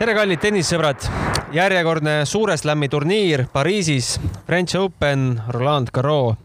[0.00, 1.02] tere, kallid tennissõbrad!
[1.52, 4.14] järjekordne Suure Slami turniir Pariisis,
[4.46, 6.38] French Open, Roland Garros,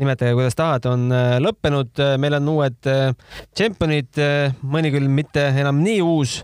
[0.00, 2.00] nimetage kuidas tahad, on äh, lõppenud.
[2.22, 3.12] meil on uued äh,
[3.52, 6.38] tšempionid, äh, mõni küll mitte enam nii uus,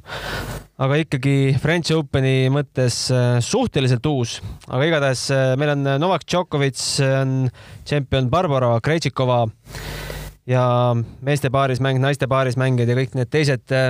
[0.76, 3.06] aga ikkagi French Openi mõttes
[3.48, 4.42] suhteliselt uus.
[4.68, 6.84] aga igatahes meil on Novak Djokovic,
[7.22, 7.36] on
[7.88, 9.46] tšempion Barbara Krejtšikova
[10.44, 10.64] ja
[11.24, 13.80] meeste paarismäng, naiste paarismängijad ja kõik need teised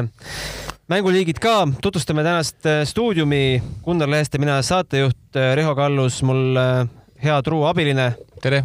[0.91, 1.69] mänguliigid ka.
[1.83, 3.63] tutvustame tänast stuudiumi.
[3.85, 6.59] Gunnar Leheste, mina saatejuht Riho Kallus, mul
[7.23, 8.15] hea truu abiline.
[8.43, 8.65] tere!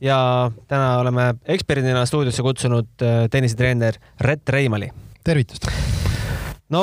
[0.00, 4.90] ja täna oleme eksperdina stuudiosse kutsunud äh, tennisetreener Rett Reimali.
[5.24, 5.66] tervitust!
[6.70, 6.82] no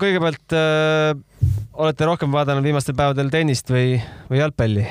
[0.00, 1.12] kõigepealt äh,
[1.74, 3.96] olete rohkem vaadanud viimastel päevadel tennist või,
[4.30, 4.84] või jalgpalli?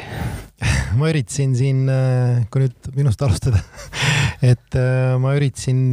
[1.00, 3.60] ma üritasin siin, äh, kui nüüd minust alustada
[4.54, 5.86] et äh, ma üritasin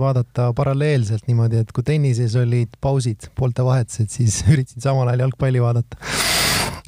[0.00, 5.64] vaadata paralleelselt niimoodi, et kui tennises olid pausid, poolte vahetused, siis üritasin samal ajal jalgpalli
[5.64, 5.98] vaadata.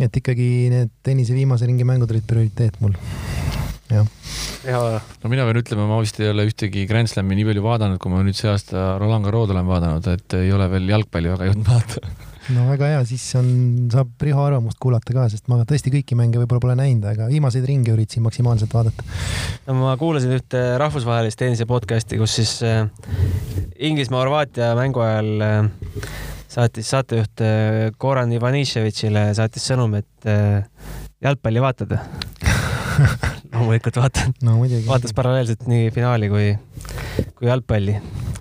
[0.03, 2.93] et ikkagi need tennise viimase ringi mängud olid prioriteet mul
[3.89, 4.05] jah.
[4.67, 8.13] no mina pean ütlema, ma vist ei ole ühtegi Grand Slami nii palju vaadanud, kui
[8.13, 11.73] ma nüüd see aasta Roland Garros'd olen vaadanud, et ei ole veel jalgpalli väga jõudnud
[11.73, 13.49] vaadata no väga hea, siis on,
[13.93, 17.67] saab Riho arvamust kuulata ka, sest ma tõesti kõiki mänge võib-olla pole näinud, aga viimaseid
[17.69, 19.07] ringe üritasin maksimaalselt vaadata.
[19.67, 22.87] no ma kuulasin ühte rahvusvahelist tennise podcast'i, kus siis äh,
[23.89, 25.57] Inglismaa-Horvaatia mängu ajal äh,
[26.53, 30.31] saatis saatejuht äh, Goran Ivaniševitšile saatis sõnum, et
[31.23, 31.97] jalgpalli vaatad
[33.53, 34.61] loomulikult vaatan no,.
[34.87, 36.49] vaatas paralleelselt nii finaali kui,
[37.35, 37.99] kui jalgpalli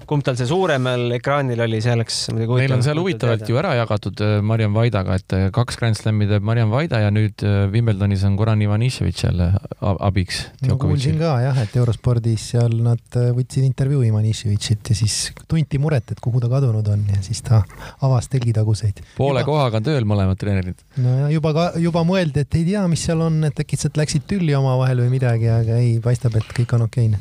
[0.09, 2.63] kumb tal see suuremal ekraanil oli, see oleks muidugi huvitav.
[2.65, 6.27] Neil on seal huvitavalt ju ära jagatud äh, Mariann Vaidaga, et äh, kaks Grand Slami
[6.29, 9.49] teeb Mariann Vaida ja nüüd äh, Wimbledonis on Goran Ivaniševitš jälle
[9.81, 10.43] abiks.
[10.67, 15.17] no kuulsin ka jah, et eurospordis seal nad võtsid intervjuu Ivaniševitšit ja siis
[15.49, 17.63] tunti muret, et kuhu ta kadunud on ja siis ta
[18.05, 19.01] avas telgitaguseid.
[19.17, 19.51] poole juba...
[19.51, 20.85] kohaga on tööl mõlemad treenerid.
[21.01, 23.97] no ja juba ka, juba mõeldi, et ei tea, mis seal on, et äkki sealt
[23.99, 27.19] läksid tülli omavahel või midagi, aga ei, paistab, et kõik on okeine.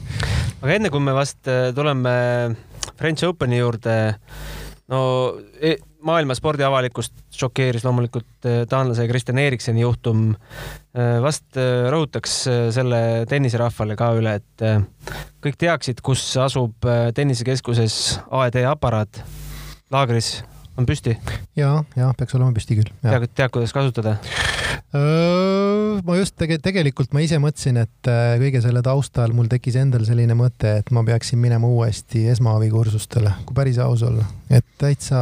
[0.61, 1.41] aga enne kui me vast
[1.75, 2.15] tuleme
[2.99, 4.15] French Openi juurde.
[4.93, 5.01] no
[5.61, 10.33] e, maailma spordiavalikkust šokeeris loomulikult e, taanlase Kristjan Erikseni juhtum.
[10.35, 11.61] E, vast
[11.95, 12.41] rõhutaks
[12.77, 13.01] selle
[13.31, 14.67] tenniserahvale ka üle, et
[15.45, 19.23] kõik teaksid, kus asub tennisekeskuses AED aparaat
[19.95, 20.37] laagris
[20.77, 21.17] on püsti?
[21.57, 22.93] ja, ja peaks olema püsti küll.
[23.03, 24.19] tead, tead, kuidas kasutada?
[24.95, 30.05] Ma just tege-, tegelikult ma ise mõtlesin, et äh, kõige selle taustal mul tekkis endal
[30.07, 34.27] selline mõte, et ma peaksin minema uuesti esmaabikursustele, kui päris aus olla.
[34.55, 35.21] et täitsa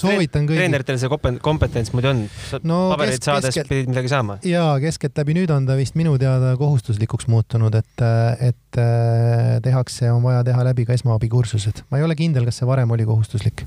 [0.00, 0.62] soovitan kõigil.
[0.62, 1.10] treeneritel see
[1.42, 2.22] kompetents muidu on?
[2.62, 3.70] no, pabereid saades keskelt...
[3.72, 4.38] pidid midagi saama?
[4.46, 8.06] jaa, keskeltläbi nüüd on ta vist minu teada kohustuslikuks muutunud, et,
[8.50, 11.84] et äh, tehakse, on vaja teha läbi ka esmaabikursused.
[11.90, 13.64] ma ei ole kindel, kas see varem oli kohustuslik.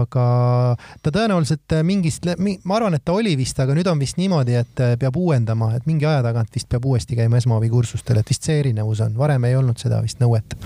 [0.00, 0.26] aga
[1.02, 4.82] ta tõenäoliselt mingist, ma arvan, et ta oli vist, aga nüüd on vist niimoodi, et
[5.00, 9.02] peab uuendama, et mingi aja tagant vist peab uuesti käima esmaabikursustel, et vist see erinevus
[9.04, 10.56] on, varem ei olnud seda vist nõuet.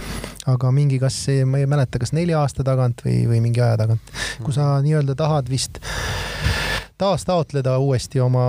[0.51, 4.15] aga mingi, kas, ma ei mäleta, kas nelja aasta tagant või, või mingi aja tagant,
[4.43, 5.81] kui sa nii-öelda tahad vist
[7.01, 8.45] taastaotleda uuesti oma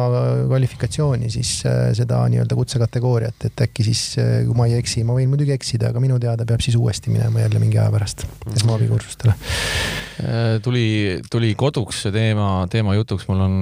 [0.47, 5.15] kvalifikatsiooni, siis äh, seda nii-öelda kutsekategooriat, et äkki siis, äh, kui ma ei eksi, ma
[5.17, 9.35] võin muidugi eksida, aga minu teada peab siis uuesti minema jälle mingi aja pärast esmaabikursustele.
[10.21, 10.85] Äh, tuli,
[11.31, 13.59] tuli koduks see teema, teema jutuks, mul on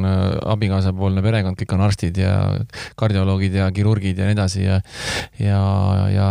[0.55, 2.33] abikaasapoolne perekond, kõik on arstid ja
[2.99, 4.81] kardioloogid ja kirurgid ja nii edasi ja,
[5.39, 5.61] ja,
[6.13, 6.29] ja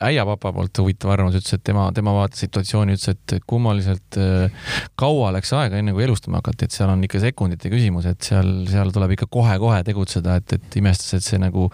[0.00, 5.30] äiapapa poolt huvitav arvamus, ütles, et tema, tema vaatas situatsiooni, ütles, et kummaliselt äh, kaua
[5.36, 8.92] läks aega, enne kui elustama hakati, et seal on ikka sekundite küsimus, et seal, seal
[8.94, 11.68] tuleb ikka kohe-kohe tegutseda, et, et imestas, et see nagu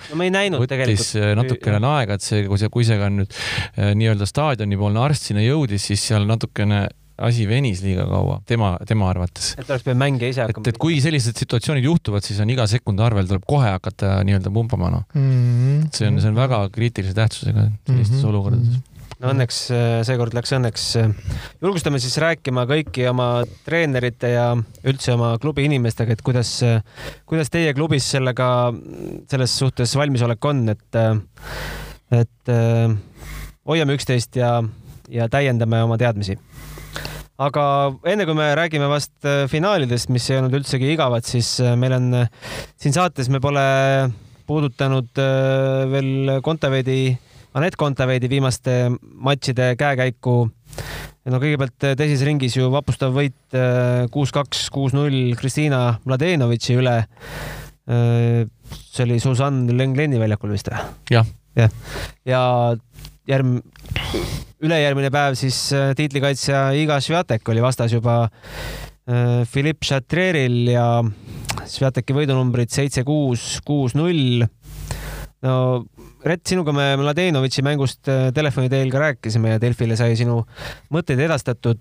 [0.57, 1.15] no, võttis tegelikult.
[1.23, 5.31] Äh, natukene aega, et see, kui see, kui see ka nüüd äh, nii-öelda staadionipoolne arst
[5.31, 6.87] sinna jõudis, siis seal natukene
[7.19, 9.55] asi venis liiga kaua, tema, tema arvates.
[9.57, 10.67] et oleks pidanud mängija ise hakkama.
[10.67, 14.53] et, et kui sellised situatsioonid juhtuvad, siis on iga sekundi arvel tuleb kohe hakata nii-öelda
[14.53, 15.89] pumpama, noh mm -hmm..
[15.97, 18.29] see on, see on väga kriitilise tähtsusega sellistes mm -hmm.
[18.35, 18.85] olukordades
[19.23, 20.87] no õnneks äh, seekord läks õnneks.
[21.01, 23.29] Äh, julgustame siis rääkima kõiki oma
[23.67, 24.49] treenerite ja
[24.87, 26.83] üldse oma klubi inimestega, et kuidas, äh,
[27.29, 28.49] kuidas teie klubis sellega,
[29.31, 31.01] selles suhtes valmisolek on, et,
[32.17, 32.53] et
[33.67, 34.59] hoiame üksteist ja,
[35.13, 36.37] ja täiendame oma teadmisi
[37.43, 37.65] aga
[38.09, 41.97] enne kui me räägime vast äh, finaalidest, mis ei olnud üldsegi igavad, siis äh, meil
[41.99, 42.31] on äh,
[42.81, 43.65] siin saates, me pole
[44.47, 45.19] puudutanud
[45.91, 47.17] veel Kontaveidi,
[47.59, 48.77] Anett Kontaveidi viimaste
[49.27, 50.35] matšide käekäiku.
[51.27, 53.57] no kõigepealt teises ringis ju vapustav võit
[54.15, 56.95] kuus-kaks, kuus-null Kristiina Mladenovitši üle.
[57.91, 60.79] see oli Susanne Lengleni väljakul vist või?
[61.11, 61.27] jah.
[61.59, 61.75] jah,
[62.23, 62.45] ja
[63.29, 63.59] järg,
[64.65, 68.27] ülejärgmine päev siis äh, tiitlikaitsja Iga Sviatek oli vastas juba
[69.07, 70.87] Philipp Chatreril ja
[71.71, 74.43] Sviateki võidunumbrid seitse, kuus, kuus, null.
[75.47, 75.55] no
[76.27, 80.41] Rett, sinuga me Mladenovitši mängust telefoni teel ka rääkisime ja Delfile sai sinu
[80.91, 81.79] mõtteid edastatud.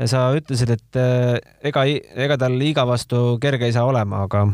[0.00, 0.98] sa ütlesid, et
[1.68, 1.84] ega,
[2.24, 4.46] ega tal liiga vastu kerge ei saa olema, aga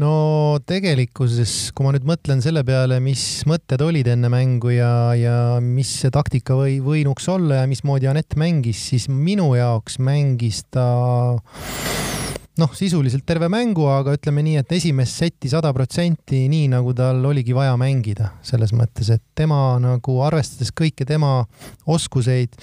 [0.00, 5.36] no tegelikkuses, kui ma nüüd mõtlen selle peale, mis mõtted olid enne mängu ja, ja
[5.62, 10.88] mis see taktika või võinuks olla ja mismoodi Anett mängis, siis minu jaoks mängis ta
[12.60, 17.22] noh, sisuliselt terve mängu, aga ütleme nii, et esimest setti sada protsenti nii, nagu tal
[17.26, 21.40] oligi vaja mängida, selles mõttes, et tema nagu arvestades kõiki tema
[21.90, 22.54] oskuseid,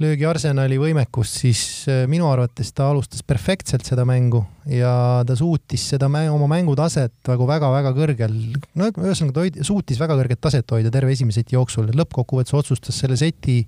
[0.00, 1.60] löögiarsenali võimekust, siis
[1.90, 4.92] äh, minu arvates ta alustas perfektselt seda mängu ja
[5.26, 8.36] ta suutis seda mäng, oma mängutaset nagu väga-väga kõrgel,
[8.80, 13.02] no ühesõnaga ta hoid, suutis väga kõrget taset hoida terve esimese seti jooksul, lõppkokkuvõttes otsustas
[13.02, 13.62] selle seti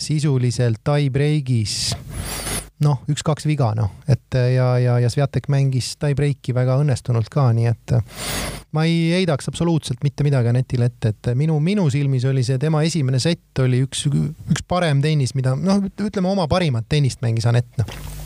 [0.00, 1.78] sisuliselt tie-break'is
[2.82, 7.68] noh, üks-kaks viga, noh, et ja, ja, ja Sviatek mängis tie-breaki väga õnnestunult ka, nii
[7.70, 7.94] et
[8.74, 12.82] ma ei heidaks absoluutselt mitte midagi Anetile ette, et minu, minu silmis oli see tema
[12.86, 17.70] esimene sett oli üks, üks parem tennis, mida noh, ütleme oma parimat tennist mängis Anett,
[17.78, 18.20] noh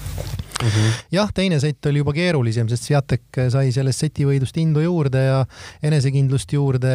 [0.63, 0.69] mm.
[0.69, 0.93] -hmm.
[1.13, 5.41] jah, teine sett oli juba keerulisem, sest Sviatek sai sellest seti võidust indu juurde ja
[5.85, 6.93] enesekindlust juurde,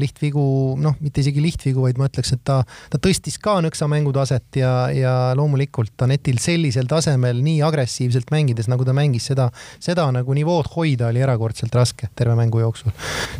[0.00, 0.44] lihtvigu,
[0.80, 4.72] noh, mitte isegi lihtvigu, vaid ma ütleks, et ta, ta tõstis ka nõksa mängutaset ja,
[4.94, 9.50] ja loomulikult Anetil sellisel tasemel nii agressiivselt mängides, nagu ta mängis, seda,
[9.80, 12.92] seda nagu nivood hoida oli erakordselt raske terve mängu jooksul.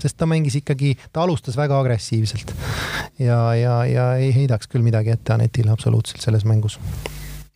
[0.02, 2.54] sest ta mängis ikkagi, ta alustas väga agressiivselt
[3.18, 6.78] ja, ja, ja ei heidaks küll midagi ette Anetile absoluutselt selles mängus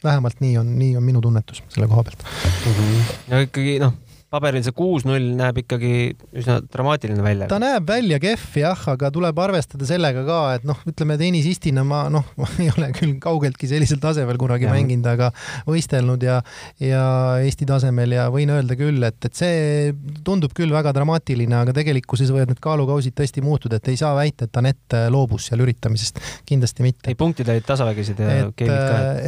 [0.06, 2.72] vähemalt nii on, nii on minu tunnetus selle koha pealt mm.
[2.72, 3.14] -hmm.
[3.32, 3.94] no ikkagi noh
[4.32, 5.90] paberil see kuus-null näeb ikkagi
[6.34, 7.46] üsna dramaatiline välja.
[7.50, 12.06] ta näeb välja kehv jah, aga tuleb arvestada sellega ka, et noh, ütleme tennisistina ma
[12.12, 14.74] noh, ma ei ole küll kaugeltki sellisel tasemel kunagi ja.
[14.74, 15.30] mänginud, aga
[15.68, 16.40] võistelnud ja,
[16.82, 17.04] ja
[17.38, 19.94] Eesti tasemel ja võin öelda küll, et, et see
[20.26, 24.50] tundub küll väga dramaatiline, aga tegelikkuses võivad need kaalukausid tõesti muutuda, et ei saa väita,
[24.50, 26.18] et Anett loobus seal üritamisest,
[26.48, 27.12] kindlasti mitte.
[27.12, 28.66] ei, punktid olid tasavägised ja et,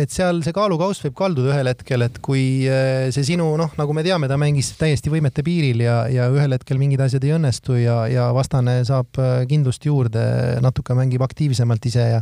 [0.02, 3.94] et seal see kaalukauss võib kalduda ühel hetkel, et kui eh, see sinu noh, nagu
[3.94, 7.76] me teame, ta mängis täiesti võimete piiril ja, ja ühel hetkel mingid asjad ei õnnestu
[7.80, 10.22] ja, ja vastane saab äh, kindlust juurde,
[10.64, 12.20] natuke mängib aktiivsemalt ise ja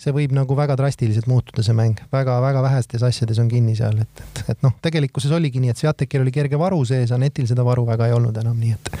[0.00, 2.32] see võib nagu väga drastiliselt muutuda, see mäng väga,.
[2.42, 6.24] väga-väga vähestes asjades on kinni seal, et, et, et noh, tegelikkuses oligi nii, et Sviatekil
[6.24, 8.92] oli kerge varu sees, Anetil seda varu väga ei olnud enam, nii et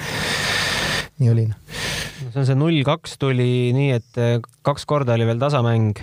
[1.22, 1.48] nii oli.
[2.32, 4.36] see on see null kaks tuli nii, et äh,
[4.66, 5.98] kaks korda oli veel tasamäng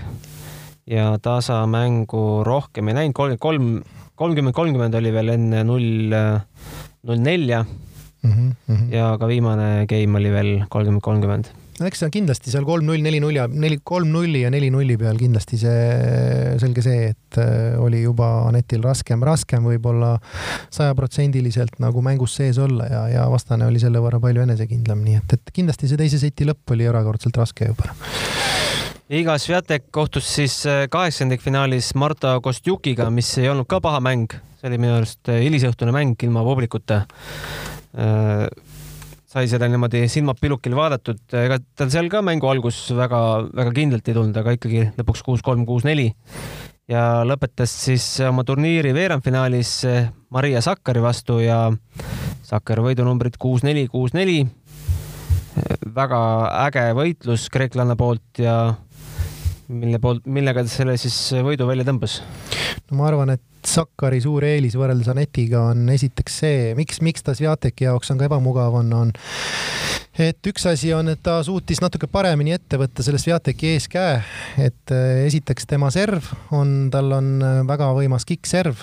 [0.89, 3.71] ja tasamängu rohkem ei näinud, kolmkümmend kolm
[4.19, 6.13] kolmkümmend, kolmkümmend oli veel enne null,
[7.07, 8.31] null nelja mm.
[8.31, 8.91] -hmm.
[8.93, 12.85] ja ka viimane game oli veel kolmkümmend, kolmkümmend no eks see on kindlasti seal kolm
[12.87, 17.13] null, neli null ja neli, kolm nulli ja neli nulli peal kindlasti see selge see,
[17.13, 20.17] et äh, oli juba Anetil raskem, raskem võib-olla
[20.75, 25.37] sajaprotsendiliselt nagu mängus sees olla ja, ja vastane oli selle võrra palju enesekindlam, nii et,
[25.39, 27.93] et kindlasti see teise seti lõpp oli erakordselt raske juba
[29.09, 34.67] Iga Sviatek kohtus siis äh, kaheksandikfinaalis Marta Kostjukiga, mis ei olnud ka paha mäng, see
[34.69, 36.99] oli minu arust äh, hilisõhtune mäng ilma publikuta.
[37.97, 38.43] Äh,
[39.25, 44.17] sai seda niimoodi silmad pilukil vaadatud, ega tal seal ka mängu algus väga-väga kindlalt ei
[44.19, 46.05] tulnud, aga ikkagi lõpuks kuus-kolm, kuus-neli
[46.93, 49.71] ja lõpetas siis oma turniiri veerandfinaalis
[50.37, 51.63] Maria Sakkari vastu ja
[52.45, 54.43] Sakkar võidunumbrid kuus-neli, kuus-neli.
[55.97, 56.21] väga
[56.67, 58.59] äge võitlus kreeklanna poolt ja
[59.69, 62.19] mille poolt, millega ta selle siis võidu välja tõmbas?
[62.89, 67.35] no ma arvan, et Sakkari suur eelis võrreldes Anetiga on esiteks see, miks, miks ta
[67.35, 69.11] Sviateki jaoks on ka ebamugav, on, on
[70.19, 74.17] et üks asi on, et ta suutis natuke paremini ette võtta selle Sviateki eeskäe,
[74.59, 78.81] et eh, esiteks tema serv on, tal on eh, väga võimas kikkserv,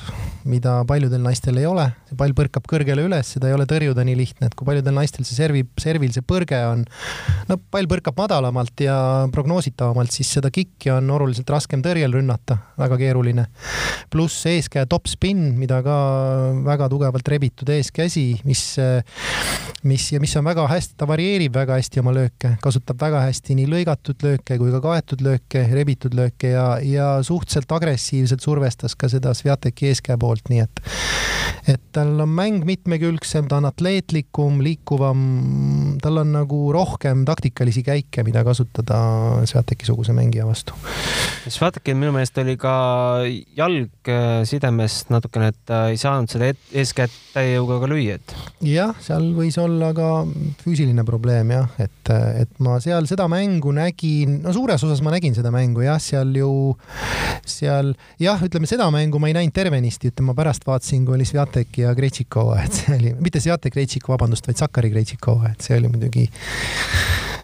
[0.48, 1.88] mida paljudel naistel ei ole.
[2.06, 5.26] see pall põrkab kõrgele üles, seda ei ole tõrjuda nii lihtne, et kui paljudel naistel
[5.26, 6.86] see servi, servil see põrge on,
[7.50, 8.96] no pall põrkab madalamalt ja
[9.34, 13.46] prognoositavamalt, siis seda kikki on oluliselt raskem tõrjel rünnata, väga keeruline.
[14.10, 15.96] pluss eeskäe top spin, mida ka
[16.64, 19.02] väga tugevalt rebitud eeskäsi, mis, eh,
[19.84, 23.24] mis ja mis on väga hästi, ta varieerib varieerib väga hästi oma lööke, kasutab väga
[23.24, 28.94] hästi nii lõigatud lööke kui ka kaetud lööke, rebitud lööke ja, ja suhteliselt agressiivselt survestas
[28.94, 30.84] ka seda Sviateki eeskäe poolt, nii et
[31.66, 35.22] et tal on mäng mitmekülgsem, ta on atleetlikum, liikuvam,
[36.02, 38.98] tal on nagu rohkem taktikalisi käike, mida kasutada
[39.48, 40.76] Sviateki-suguse mängija vastu.
[41.50, 42.76] Sviatekil minu meelest oli ka
[43.58, 48.36] jalg äh, sidemest natukene, et ta ei saanud seda eeskätt täie jõuga ka lüüa, et.
[48.66, 50.10] jah, seal võis olla ka
[50.62, 55.14] füüsiline probleem probleem jah, et, et ma seal seda mängu nägin, no suures osas ma
[55.14, 56.50] nägin seda mängu jah, seal ju,
[57.48, 61.80] seal jah, ütleme seda mängu ma ei näinud tervenisti, ütleme pärast vaatasin, kui oli Sviatek
[61.82, 65.90] ja Krejtšikova, et see oli, mitte Sviatek, Krejtšikov, vabandust, vaid Sakari Krejtšikova, et see oli
[65.92, 66.28] muidugi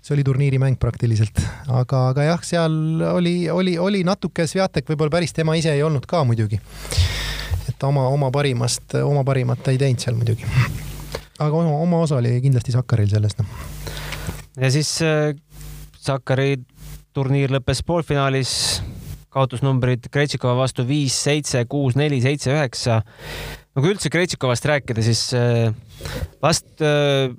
[0.02, 1.38] see oli turniirimäng praktiliselt,
[1.70, 2.74] aga, aga jah, seal
[3.14, 6.58] oli, oli, oli natuke Sviatek võib-olla päris tema ise ei olnud ka muidugi.
[7.70, 10.48] et oma, oma parimast, oma parimat ta ei teinud seal muidugi.
[11.42, 13.48] Aga oma, oma osa oli kindlasti Sakaril selles, noh.
[14.60, 15.32] ja siis äh,
[16.02, 16.56] Sakari
[17.14, 18.52] turniir lõppes poolfinaalis,
[19.32, 23.02] kaotusnumbrid Kretšikova vastu viis, seitse, kuus, neli, seitse, üheksa.
[23.72, 25.70] no kui üldse Kretšikovast rääkida, siis äh,
[26.42, 27.32] vast äh,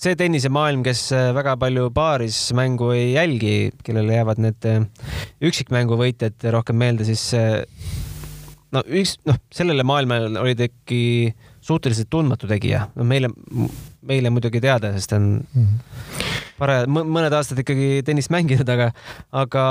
[0.00, 4.86] see tennisemaailm, kes äh, väga palju paarismängu ei jälgi, kellele jäävad need äh,
[5.50, 7.60] üksikmänguvõitjad rohkem meelde, siis äh,
[8.74, 11.34] no üks, noh, sellele maailmale oli ta ikkagi
[11.70, 13.30] suhteliselt tundmatu tegija, no meile,
[14.06, 15.32] meile muidugi teada, sest on
[16.58, 18.90] parajalt mõned aastad ikkagi tennist mänginud, aga,
[19.44, 19.64] aga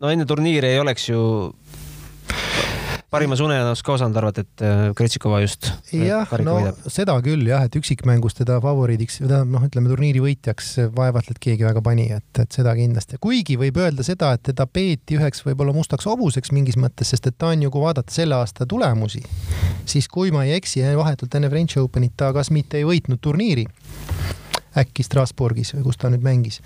[0.00, 1.22] no enne turniiri ei oleks ju
[3.10, 6.80] parimas unenäos ka osanud arvata, et äh, Kretšikova just äh, jah, no võidab.
[6.92, 11.66] seda küll jah, et üksikmängus teda favoriidiks, tähendab noh, ütleme turniiri võitjaks vaevalt, et keegi
[11.66, 13.20] väga pani, et, et seda kindlasti.
[13.22, 17.38] kuigi võib öelda seda, et teda peeti üheks võib-olla mustaks hobuseks mingis mõttes, sest et
[17.38, 19.24] ta on ju, kui vaadata selle aasta tulemusi,
[19.90, 23.66] siis kui ma ei eksi, vahetult enne French Openit ta kas mitte ei võitnud turniiri
[24.78, 26.60] äkki Strasbourgis või kus ta nüüd mängis.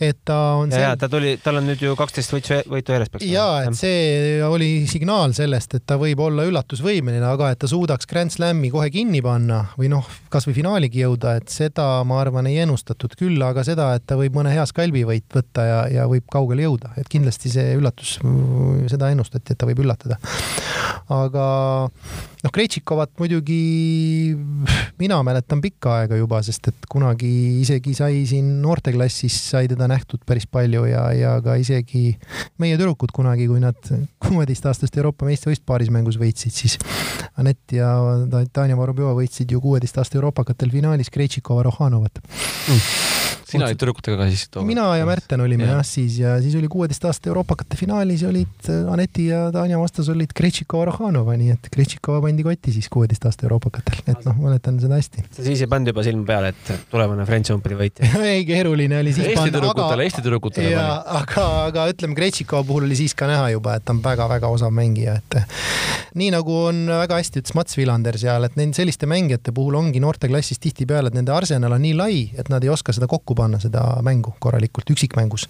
[0.00, 0.70] et ta on.
[0.70, 3.26] ja, ja ta tuli, tal on nüüd ju kaksteist võitu, võitu järjest peaks.
[3.26, 8.08] ja, et see oli signaal sellest, et ta võib olla üllatusvõimeline, aga et ta suudaks
[8.10, 12.60] Grand Slami kohe kinni panna või noh, kasvõi finaaligi jõuda, et seda ma arvan, ei
[12.64, 16.28] ennustatud küll, aga seda, et ta võib mõne hea skalbi võit võtta ja, ja võib
[16.32, 18.18] kaugele jõuda, et kindlasti see üllatus,
[18.92, 20.20] seda ennustati, et ta võib üllatada.
[21.12, 21.46] aga
[22.42, 24.34] noh, Krejtšikovat muidugi
[25.00, 27.30] mina mäletan pikka aega juba, sest et kunagi
[27.62, 32.16] isegi sai siin noorteklassis sai teda nähtud päris palju ja, ja ka isegi
[32.62, 33.78] meie tüdrukud kunagi, kui nad
[34.26, 36.78] kuueteistaastast Euroopa meistrivõistlust paarismängus võitsid, siis
[37.40, 37.94] Anett ja
[38.52, 43.21] Tanja Vorobjova võitsid ju kuueteist aasta Euroopakatel finaalis Krejtšikova Rohanovat mm
[43.52, 44.68] sina olid tüdrukutega ka siis tookord?
[44.68, 48.70] mina ja Märten olime jah ja, siis ja siis oli kuueteist aasta Euroopakate finaalis olid
[48.70, 53.26] äh, Aneti ja Tanja vastas olid Kretšikova Rohanova, nii et Kretšikova pandi kotti siis kuueteist
[53.28, 55.26] aasta Euroopakatel, et noh, mäletan seda hästi.
[55.30, 59.14] sa siis ei pannud juba silma peale, et tulevane French Openi võitja ei, keeruline oli
[59.16, 61.18] siis Eesti tüdrukutele, Eesti tüdrukutele pani.
[61.22, 64.72] aga, aga ütleme, Kretšikova puhul oli siis ka näha juba, et ta on väga-väga osav
[64.74, 65.40] mängija, et
[66.18, 70.00] nii nagu on väga hästi ütles Mats Vilander seal, et neil selliste mängijate puhul ongi
[70.02, 73.41] noorteklassis tihtipeale, et nende arsenal on nii lai, et nad ei oska seda kokku panna,
[73.62, 75.48] seda mängu korralikult, üksikmängus.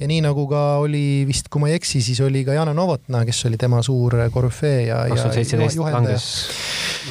[0.00, 3.24] ja nii nagu ka oli vist, kui ma ei eksi, siis oli ka Jana Novotna,
[3.24, 6.18] kes oli tema suur korüfee ja, ja juhendaja.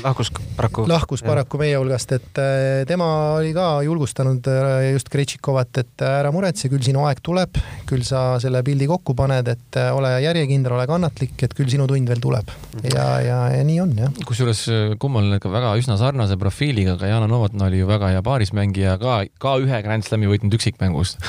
[0.03, 0.87] lahkus paraku.
[0.87, 6.31] lahkus paraku meie hulgast, et äh, tema oli ka julgustanud äh, just Kretšikovat, et ära
[6.33, 10.87] muretse, küll sinu aeg tuleb, küll sa selle pildi kokku paned, et ole järjekindel, ole
[10.89, 12.53] kannatlik, et küll sinu tund veel tuleb.
[12.83, 14.13] ja, ja, ja nii on jah.
[14.27, 14.65] kusjuures
[14.99, 19.23] kummaline, ka väga üsna sarnase profiiliga, aga Jana Novotna oli ju väga hea paarismängija ka,
[19.39, 21.19] ka ühe Grand Slami võitnud ainult üksikmängust.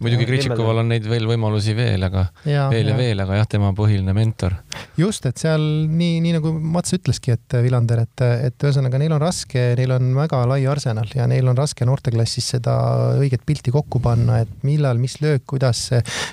[0.00, 3.46] muidugi Kritšikoval on neid veel võimalusi veel, aga ja, veel ja, ja veel, aga jah,
[3.46, 4.54] tema põhiline mentor.
[4.96, 9.22] just, et seal nii, nii nagu Mats ütleski, et Villander, et, et ühesõnaga neil on
[9.22, 12.74] raske, neil on väga lai arsenal ja neil on raske noorteklassis seda
[13.20, 15.88] õiget pilti kokku panna, et millal, mis löök, kuidas,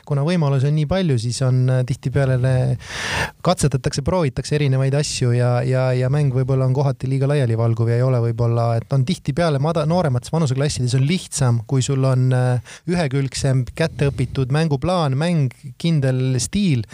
[0.08, 2.40] kuna võimalusi on nii palju, siis on tihtipeale
[3.46, 8.06] katsetatakse, proovitakse erinevaid asju ja, ja, ja mäng võib-olla on kohati liiga laialivalguv ja ei
[8.06, 13.64] ole võib-olla, et on tihtipeale mada-, nooremates vanuseklassides on lihtsam, kui sul on äh, ühekülgsem,
[13.78, 16.86] kätteõpitud mänguplaan, mäng, kindel stiil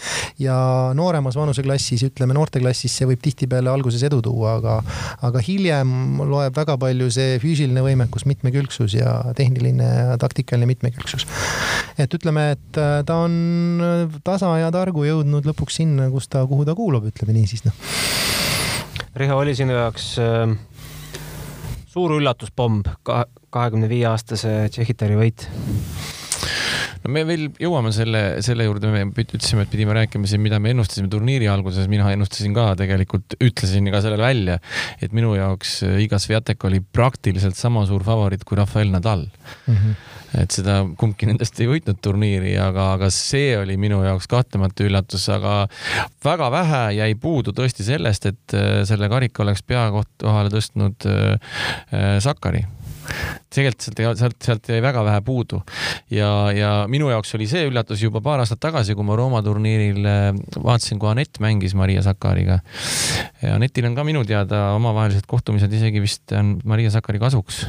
[0.41, 0.57] ja
[0.97, 4.77] nooremas vanuseklassis, ütleme noorteklassis, see võib tihtipeale alguses edu tuua, aga,
[5.27, 11.27] aga hiljem loeb väga palju see füüsiline võimekus, mitmekülgsus ja tehniline ja taktikaline mitmekülgsus.
[11.97, 16.36] et ütleme, et äh, ta on äh, tasa ja targu jõudnud lõpuks sinna, kus ta,
[16.49, 17.85] kuhu ta kuulub, ütleme nii siis noh.
[19.17, 20.57] Riho, oli sinu jaoks äh
[21.97, 22.83] suur üllatuspomm,
[23.49, 25.47] kahekümne viie aastase Tšehhitari võit
[27.03, 30.73] no me veel jõuame selle, selle juurde, me ütlesime, et pidime rääkima siin, mida me
[30.75, 34.59] ennustasime turniiri alguses, mina ennustasin ka tegelikult, ütlesin ka selle välja,
[35.01, 39.73] et minu jaoks Iga Sviatek oli praktiliselt sama suur favoriit kui Rafael Nadal mm.
[39.73, 44.87] -hmm et seda kumbki nendest ei võitnud turniiri, aga, aga see oli minu jaoks kahtlemata
[44.87, 45.59] üllatus, aga
[46.25, 51.53] väga vähe jäi puudu tõesti sellest, et äh, selle karika oleks pea kohale tõstnud äh,
[51.93, 52.65] äh, Sakari
[53.53, 55.61] tegelikult sealt, sealt, sealt jäi väga vähe puudu
[56.13, 60.07] ja, ja minu jaoks oli see üllatus juba paar aastat tagasi, kui ma Rooma turniiril
[60.07, 62.59] äh, vaatasin, kui Anett mängis Maria Sakariga.
[63.41, 67.63] ja Anetil on ka minu teada omavahelised kohtumised isegi vist on Maria Sakari kasuks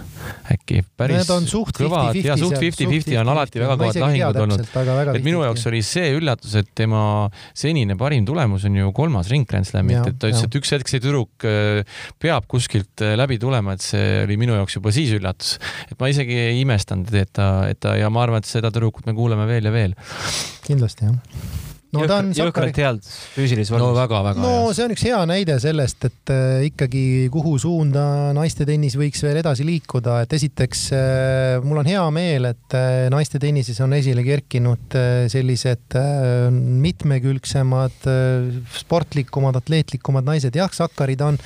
[0.52, 0.83] äkki.
[0.99, 5.14] päris kõvad ja suht fifty-fifty on alati väga kõvad lahingud olnud.
[5.14, 7.02] et minu jaoks oli see üllatus, et tema
[7.57, 10.90] senine parim tulemus on ju kolmas ring Grand Slamilt, et ta ütles, et üks hetk
[10.90, 11.83] see tüdruk äh,
[12.23, 15.27] peab kuskilt äh, läbi tulema, et see oli minu jaoks juba siis üllatus.
[15.32, 19.08] Et ma isegi ei imestanud, et ta, et ta ja ma arvan, et seda tüdrukut
[19.08, 19.97] me kuuleme veel ja veel.
[20.66, 23.00] kindlasti jah no ta on jõhkralt head
[23.35, 23.87] füüsilises vormis.
[23.87, 24.73] no väga-väga no hea.
[24.76, 28.04] see on üks hea näide sellest, et äh, ikkagi kuhu suunda
[28.37, 33.06] naiste tennis võiks veel edasi liikuda, et esiteks äh, mul on hea meel, et äh,
[33.12, 34.97] naiste tennises on esile kerkinud
[35.32, 35.97] sellised
[36.85, 38.06] mitmekülgsemad,
[38.78, 40.56] sportlikumad, atleetlikumad naised.
[40.56, 41.40] jah, Sakari ta on,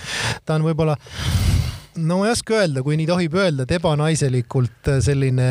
[0.47, 0.97] ta on võib-olla
[1.97, 5.49] no ma ei oska öelda, kui nii tohib öelda, et ebanaiselikult äh, selline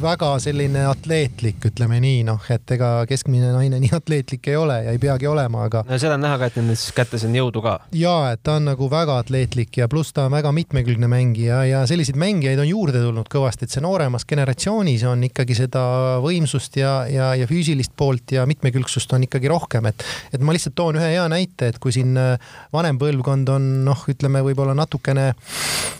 [0.00, 4.94] väga selline atleetlik, ütleme nii, noh, et ega keskmine naine nii atleetlik ei ole ja
[4.94, 5.84] ei peagi olema, aga.
[5.88, 7.74] no seda on näha ka, et nendes kätes on jõudu ka.
[7.96, 11.84] ja, et ta on nagu väga atleetlik ja pluss ta on väga mitmekülgne mängija ja
[11.90, 15.84] selliseid mängijaid on juurde tulnud kõvasti, et see nooremas generatsioonis on ikkagi seda
[16.24, 20.76] võimsust ja, ja, ja füüsilist poolt ja mitmekülgsust on ikkagi rohkem, et, et ma lihtsalt
[20.78, 25.33] toon ühe hea näite, et kui siin äh, vanem põlvkond on noh, ütleme võib-olla natukene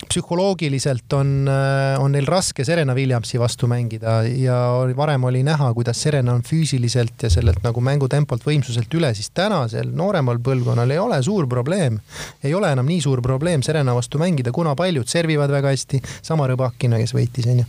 [0.08, 4.56] psühholoogiliselt on, äh, on neil raske Serena Williamsi vastu mängida ja
[4.96, 9.90] varem oli näha, kuidas Serena on füüsiliselt ja sellelt nagu mängutempolt, võimsuselt üle, siis tänasel
[9.96, 11.98] nooremal põlvkonnal ei ole suur probleem.
[12.44, 16.46] ei ole enam nii suur probleem Serena vastu mängida, kuna paljud servivad väga hästi, sama
[16.50, 17.64] Rõbakina, kes võitis, onju.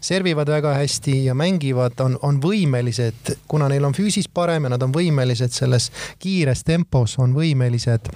[0.00, 4.82] servivad väga hästi ja mängivad, on, on võimelised, kuna neil on füüsis parem ja nad
[4.82, 8.10] on võimelised selles kiires tempos, on võimelised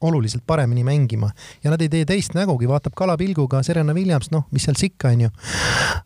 [0.00, 1.30] oluliselt paremini mängima
[1.64, 5.30] ja nad ei tee teist nägugi, vaatab kalapilguga Serena Williams, noh, mis seal sikka, onju.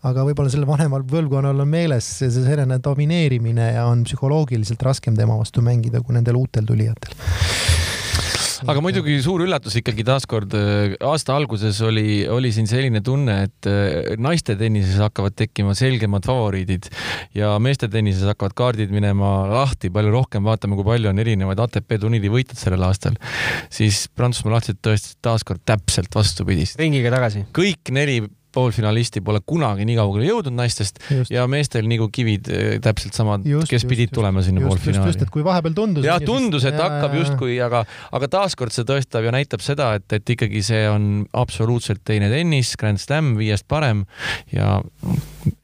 [0.08, 5.36] aga võib-olla sellel vanemal põlvkonnal on meeles see Serena domineerimine ja on psühholoogiliselt raskem tema
[5.38, 7.81] vastu mängida kui nendel uutel tulijatel
[8.68, 13.68] aga muidugi suur üllatus ikkagi taaskord äh, aasta alguses oli, oli siin selline tunne, et
[13.70, 16.90] äh, naiste tennises hakkavad tekkima selgemad favoriidid
[17.38, 21.98] ja meeste tennises hakkavad kaardid minema lahti palju rohkem, vaatame, kui palju on erinevaid ATP
[22.02, 23.18] turniiri võitjaid sellel aastal.
[23.72, 26.78] siis Prantsusmaa lahti tõestas taaskord täpselt vastupidist.
[26.80, 27.46] ringiga tagasi.
[27.56, 28.20] kõik neli
[28.52, 31.32] poolfinalisti pole kunagi nii kaugele jõudnud naistest just.
[31.32, 34.98] ja meestel nagu kivid eh, täpselt samad, kes just, pidid just, tulema sinna poolfinaali.
[34.98, 36.06] just, just, et kui vahepeal tundus.
[36.06, 40.06] jah, tundus, et ja, hakkab justkui, aga, aga taaskord see tõestab ja näitab seda, et,
[40.12, 41.10] et ikkagi see on
[41.42, 44.04] absoluutselt teine tennis, Grand Slam, viiest parem
[44.52, 44.78] ja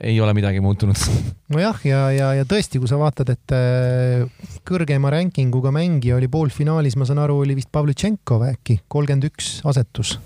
[0.01, 0.99] ei ole midagi muutunud.
[1.55, 6.99] nojah, ja, ja, ja tõesti, kui sa vaatad, et äh, kõrgema rankinguga mängija oli poolfinaalis,
[6.99, 10.19] ma saan aru, oli vist Pavlitšenkov äkki, kolmkümmend üks asetus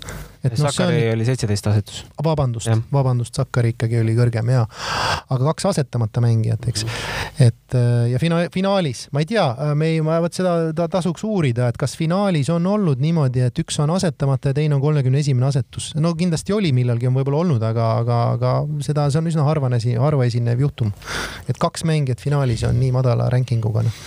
[0.43, 1.13] et noh, Sakari on...
[1.15, 2.03] oli seitseteist asetus.
[2.23, 4.63] vabandust, vabandust, Sakari ikkagi oli kõrgem ja,
[5.31, 6.85] aga kaks asetamata mängijat, eks.
[7.39, 10.89] et äh, ja fina-, finaalis, ma ei tea, äh, me ei, ma vot seda ta,
[10.91, 14.83] tasuks uurida, et kas finaalis on olnud niimoodi, et üks on asetamata ja teine on
[14.83, 15.93] kolmekümne esimene asetus.
[15.95, 19.79] no kindlasti oli millalgi on võib-olla olnud, aga, aga, aga seda, see on üsna harvane,
[19.99, 20.91] harva esinev juhtum.
[21.47, 24.03] et kaks mängijat finaalis on nii madala ranking uga, noh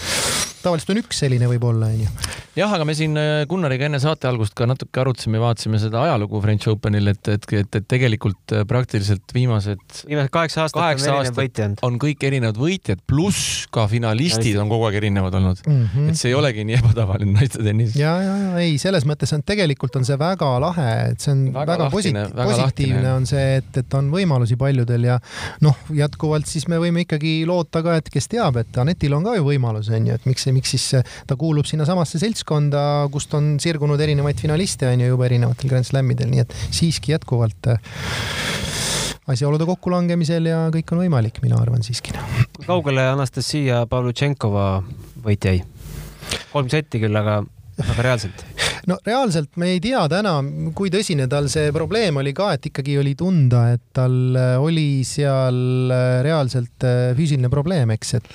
[0.67, 2.11] tavaliselt on üks selline võib-olla, onju.
[2.59, 6.41] jah, aga me siin äh, Gunnariga enne saate algust ka natuke arutasime, vaatasime seda ajalugu
[6.45, 9.83] French Openil, et, et, et, et tegelikult äh, praktiliselt viimased.
[10.09, 11.83] viimased kaheksa aastat kaheksa on erinev võitja olnud.
[11.89, 15.83] on kõik erinevad võitjad, pluss ka finalistid on kogu aeg erinevad olnud mm.
[15.95, 16.11] -hmm.
[16.11, 17.97] et see ei olegi nii ebatavaline naiste tennis.
[17.99, 21.45] ja, ja, ja ei, selles mõttes on tegelikult on see väga lahe, et see on
[21.55, 25.19] väga, väga positiivne, positiivne on see, et, et on võimalusi paljudel ja
[25.65, 29.37] noh, jätkuvalt siis me võime ikkagi loota ka, et kes teab, et Anetil on ka
[29.39, 30.87] ju võimalus, onju, et miks, miks siis
[31.29, 36.33] ta kuulub sinnasamasse seltskonda, kust on sirgunud erinevaid finaliste on ju juba erinevatel Grand Slamidel,
[36.33, 37.81] nii et siiski jätkuvalt äh,
[39.31, 42.14] asjaolude kokkulangemisel ja kõik on võimalik, mina arvan siiski.
[42.57, 44.69] kui kaugele Anastasia Pavlutšenkova
[45.27, 45.61] võit jäi?
[46.53, 47.42] kolm setti küll, aga,
[47.85, 50.37] aga reaalselt no reaalselt me ei tea täna,
[50.77, 55.03] kui tõsine tal see probleem oli ka, et ikkagi oli tunda, et tal äh, oli
[55.07, 58.31] seal äh, reaalselt äh, füüsiline probleem, eks, et.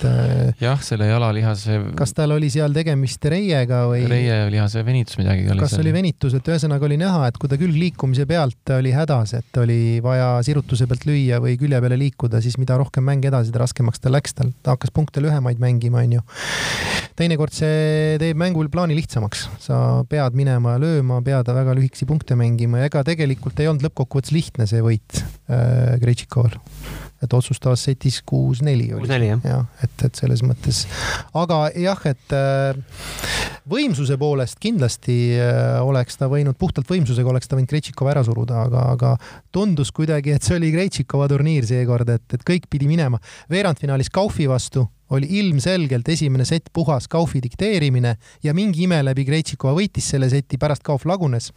[0.62, 1.78] jah, selle jalalihase.
[1.98, 4.04] kas tal oli seal tegemist reiega või?
[4.12, 5.86] reielihase venitus midagi kas seal.
[5.86, 10.02] oli venitus, et ühesõnaga oli näha, et kui ta külgliikumise pealt oli hädas, et oli
[10.04, 14.04] vaja sirutuse pealt lüüa või külje peale liikuda, siis mida rohkem mänge edasi, seda raskemaks
[14.04, 16.26] tal läks, tal, ta hakkas punkte lühemaid mängima, onju.
[17.20, 22.82] teinekord see teeb mängul plaani lihtsamaks, sa pead minema lööma, pead väga lühikesi punkte mängima
[22.82, 26.58] ja ega tegelikult ei olnud lõppkokkuvõttes lihtne see võit äh, Krejtšikoval.
[27.22, 29.04] et otsustavas setis kuus-neli oli.
[29.04, 29.42] kuus-neli jah.
[29.46, 30.84] jah, et, et selles mõttes,
[31.38, 32.80] aga jah, et äh,
[33.70, 38.66] võimsuse poolest kindlasti äh, oleks ta võinud, puhtalt võimsusega oleks ta võinud Krejtšikova ära suruda,
[38.66, 39.14] aga, aga
[39.54, 43.22] tundus kuidagi, et see oli Krejtšikova turniir seekord, et, et kõik pidi minema.
[43.52, 49.76] veerandfinaalis Kaufi vastu oli ilmselgelt esimene sett puhas Kaufi dikteerimine ja mingi ime läbi Krejtšikova
[49.78, 51.52] võitis selle seti, pärast Kauf lagunes.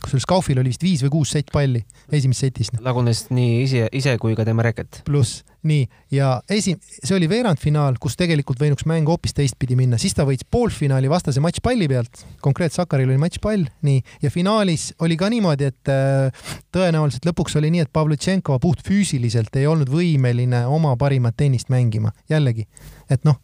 [0.00, 1.82] kusjuures Kaufil oli vist viis või kuus sett palli
[2.12, 2.70] esimeses setis.
[2.80, 5.02] lagunes nii ise, ise kui ka tema reket.
[5.04, 10.16] pluss, nii, ja esi-, see oli veerandfinaal, kus tegelikult võinuks mäng hoopis teistpidi minna, siis
[10.16, 15.28] ta võitis poolfinaali vastase matšpalli pealt, konkreetselt Sakaril oli matšpall, nii, ja finaalis oli ka
[15.32, 21.36] niimoodi, et äh, tõenäoliselt lõpuks oli nii, et Pavlutšenkova puhtfüüsiliselt ei olnud võimeline oma parimat
[21.36, 22.68] tennist mängima, jällegi
[23.10, 23.38] et noh,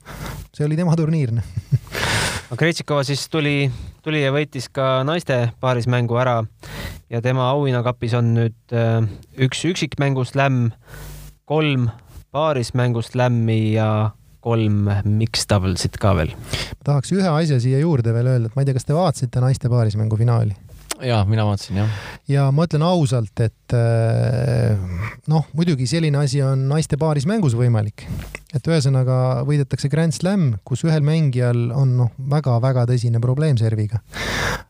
[0.55, 1.35] see oli tema turniir
[2.51, 3.71] no Krejtšikova siis tuli,
[4.05, 6.41] tuli ja võitis ka naiste paarismängu ära
[7.13, 9.01] ja tema auhinnakapis on nüüd äh,
[9.47, 10.71] üks üksikmängust lämm,
[11.47, 11.91] kolm
[12.35, 14.13] paarismängust lämmi ja
[14.47, 14.87] kolm
[15.19, 16.31] mixed double'sit ka veel.
[16.37, 19.43] ma tahaks ühe asja siia juurde veel öelda, et ma ei tea, kas te vaatasite
[19.43, 20.55] naiste paarismängu finaali?
[21.03, 21.91] Ja mina vaatasin jah.
[22.29, 24.77] ja ma ütlen ausalt, et äh,
[25.31, 28.07] noh, muidugi selline asi on naiste paarismängus võimalik,
[28.55, 34.01] et ühesõnaga võidetakse Grand Slam, kus ühel mängijal on noh, väga-väga tõsine probleem serviga.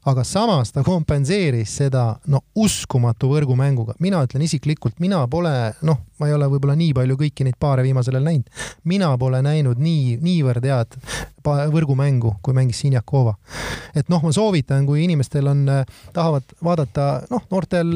[0.07, 3.97] aga samas ta kompenseeris seda no uskumatu võrgumänguga.
[4.01, 7.87] mina ütlen isiklikult, mina pole noh, ma ei ole võib-olla nii palju kõiki neid paare
[7.87, 8.67] viimasel ajal näinud.
[8.85, 11.01] mina pole näinud nii, niivõrd head
[11.47, 13.37] võrgumängu, kui mängis Sinjakova.
[13.95, 15.63] et noh, ma soovitan, kui inimestel on,
[16.13, 17.93] tahavad vaadata, noh, noortel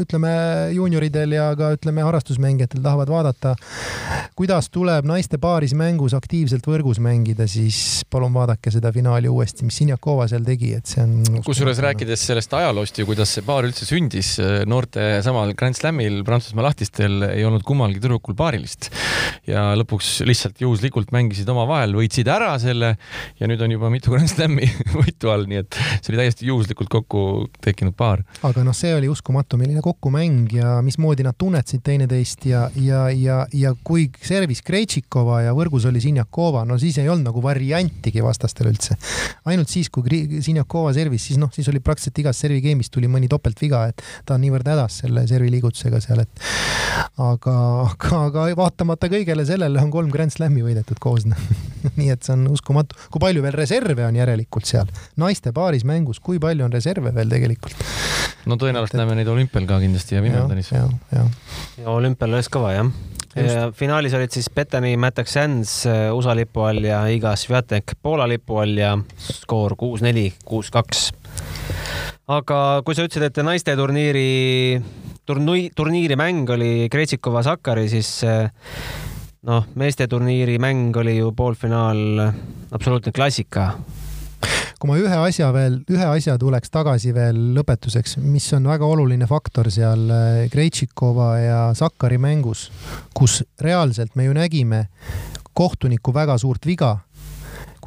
[0.00, 0.32] ütleme
[0.72, 3.52] juunioridel ja ka ütleme harrastusmängijatel tahavad vaadata,
[4.38, 9.76] kuidas tuleb naiste naiste paarismängus aktiivselt võrgus mängida, siis palun vaadake seda finaali uuesti, mis
[9.76, 11.40] Sinjakova seal tegi, et see on.
[11.44, 16.68] kusjuures rääkides sellest ajaloost ju, kuidas see paar üldse sündis, noorte samal Grand Slamil Prantsusmaa
[16.68, 18.90] lahtistel ei olnud kummalgi tüdrukul paarilist
[19.48, 22.94] ja lõpuks lihtsalt juhuslikult mängisid omavahel, võitsid ära selle
[23.40, 24.68] ja nüüd on juba mitu Grand Slami
[25.00, 27.24] võitu all, nii et see oli täiesti juhuslikult kokku
[27.64, 28.22] tekkinud paar.
[28.46, 33.42] aga noh, see oli uskumatu, milline kokkumäng ja mismoodi nad tunnetasid teineteist ja, ja, ja,
[33.56, 38.20] ja kui servis Krejtšik Kulikova ja võrgus oli Sinjakova, no siis ei olnud nagu variantigi
[38.24, 38.96] vastastel üldse.
[39.46, 43.30] ainult siis, kui Sinjakova servis, siis noh, siis oli praktiliselt igas servi game'is tuli mõni
[43.30, 46.42] topeltviga, et ta on niivõrd hädas selle servi liigutusega seal, et
[47.22, 51.26] aga, aga, aga vaatamata kõigele sellele on kolm Grand Slami võidetud koos
[52.00, 56.20] nii et see on uskumatu, kui palju veel reserve on järelikult seal naiste paaris mängus,
[56.20, 57.76] kui palju on reserve veel tegelikult?
[58.46, 60.72] no tõenäoliselt et, näeme neid olümpial ka kindlasti ja Wimbledonis.
[60.72, 61.26] ja, ja,
[61.82, 62.90] ja olümpial oleks kõva jah
[63.76, 68.56] finaalis olid siis Betani Matax Sands äh, USA lipu all ja Iga Sviatek Poola lipu
[68.62, 71.10] all ja skoor kuus-neli, kuus-kaks.
[72.28, 74.80] aga kui sa ütlesid, et naiste turniiri,
[75.26, 78.50] turniiri, turniiri mäng oli Kretšikova Sakari, siis äh,
[79.46, 82.22] noh, meeste turniiri mäng oli ju poolfinaal
[82.70, 83.72] absoluutne klassika.
[84.76, 89.28] Kui ma ühe asja veel, ühe asja tuleks tagasi veel lõpetuseks, mis on väga oluline
[89.30, 92.68] faktor seal äh, Krejtšikova ja Sakari mängus,
[93.16, 94.86] kus reaalselt me ju nägime
[95.56, 96.98] kohtuniku väga suurt viga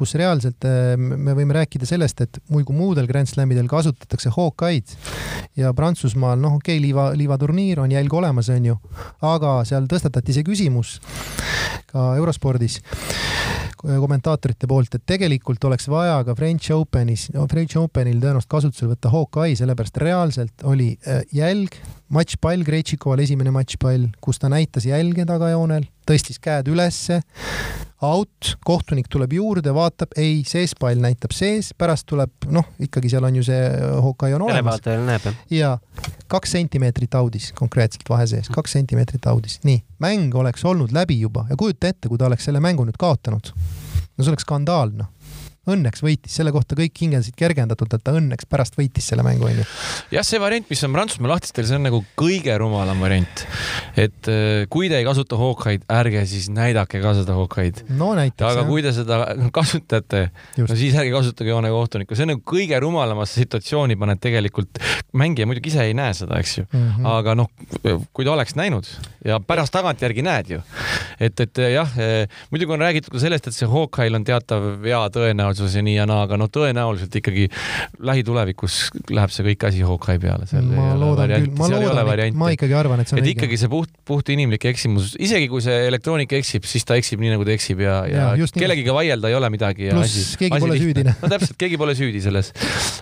[0.00, 4.96] kus reaalselt äh, me võime rääkida sellest, et kui muudel Grand Slamidel kasutatakse Hawkeye'd
[5.60, 8.78] ja Prantsusmaal, noh, okei okay,, liiva, liivaturniir on jälg olemas, onju,
[9.26, 10.98] aga seal tõstatati see küsimus
[11.90, 12.80] ka eurospordis
[13.80, 19.56] kommentaatorite poolt, et tegelikult oleks vaja ka French Openis, French Openil tõenäoliselt kasutusele võtta Hawkeye,
[19.58, 21.78] sellepärast reaalselt oli äh, jälg,
[22.12, 27.22] matšpall Krejtšikoval, esimene matšpall, kus ta näitas jälge tagajoonel, tõstis käed ülesse,
[28.02, 33.26] out, kohtunik tuleb juurde, vaatab, ei, sees pall näitab sees, pärast tuleb, noh, ikkagi seal
[33.28, 33.60] on ju see
[34.00, 34.80] Hawkeye on olemas.
[35.52, 35.76] ja
[36.30, 41.46] kaks sentimeetrit audis konkreetselt vahe sees, kaks sentimeetrit audis, nii, mäng oleks olnud läbi juba
[41.50, 43.52] ja kujuta ette, kui ta oleks selle mängu nüüd kaotanud.
[43.52, 45.19] no see oleks skandaal, noh
[45.68, 49.64] õnneks võitis, selle kohta kõik hingeldasid kergendatult, et ta õnneks pärast võitis selle mängu, onju.
[50.14, 53.44] jah, see variant, mis on Prantsusmaa lahtistel, see on nagu kõige rumalam variant.
[54.00, 57.82] et äh, kui te ei kasuta Hawkeye'd, ärge siis näidake ka seda Hawkeye'd.
[57.92, 58.46] no näiteks.
[58.48, 58.70] aga jah.
[58.70, 59.20] kui te seda
[59.58, 60.22] kasutate,
[60.56, 64.80] no siis ärge kasutage joonekohtunikku, see on nagu kõige rumalamasse situatsiooni paned tegelikult,
[65.12, 67.10] mängija muidugi ise ei näe seda, eks ju mm, -hmm.
[67.18, 67.52] aga noh,
[68.16, 68.88] kui ta oleks näinud
[69.28, 70.64] ja pärast tagantjärgi näed ju,
[71.20, 71.94] et, et jah,
[72.48, 75.96] muidugi on räägitud ka sellest, et see Hawkeye'l on teatav vea tõenäosus tõenäosus ja nii
[75.96, 77.48] ja naa, aga no tõenäoliselt ikkagi
[78.06, 78.78] lähitulevikus
[79.10, 80.46] läheb see kõik asi Hawkeye peale.
[80.70, 83.36] ma loodan küll, ma loodan, ma ikkagi arvan, et see on et õige.
[83.36, 87.34] ikkagi see puht, puht inimlik eksimus, isegi kui see elektroonika eksib, siis ta eksib nii,
[87.34, 89.90] nagu ta eksib ja, ja, ja kellegiga vaielda ei ole midagi.
[89.94, 91.04] pluss keegi asi pole lihtne.
[91.04, 91.16] süüdi.
[91.22, 92.52] no täpselt, keegi pole süüdi selles.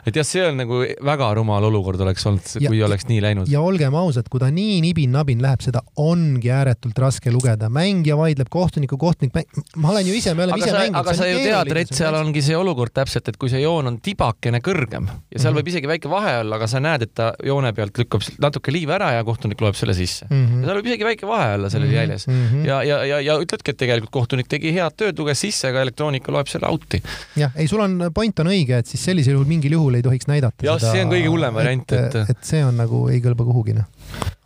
[0.06, 3.52] et jah, see on nagu väga rumal olukord oleks olnud, kui ja, oleks nii läinud.
[3.52, 7.70] ja olgem ausad, kui ta nii nibin-nabin läheb, seda ongi ääretult raske lugeda.
[7.72, 11.00] mängija vaidleb kohtuniku, kohtunik mäng..., ma olen ju ise, me oleme aga ise mänginud.
[11.02, 13.90] aga sa ju tead, Rett, seal ongi ongi see olukord täpselt, et kui see joon
[13.90, 15.58] on tibakene kõrgem ja seal mm -hmm.
[15.58, 18.94] võib isegi väike vahe olla, aga sa näed, et ta joone pealt lükkab natuke liiva
[18.94, 20.46] ära ja kohtunik loeb selle sisse mm.
[20.46, 20.60] -hmm.
[20.60, 21.98] ja seal võib isegi väike vahe olla sellel mm -hmm.
[21.98, 22.66] jäljes mm -hmm.
[22.66, 26.32] ja, ja, ja, ja ütledki, et tegelikult kohtunik tegi head tööd, luges sisse, aga elektroonika
[26.32, 27.02] loeb selle out'i.
[27.36, 30.26] jah, ei, sul on, point on õige, et siis sellisel juhul mingil juhul ei tohiks
[30.26, 30.66] näidata.
[30.66, 33.74] jah, see on kõige hullem variant, et, et, et see on nagu ei kõlba kuhugi
[33.74, 33.86] noh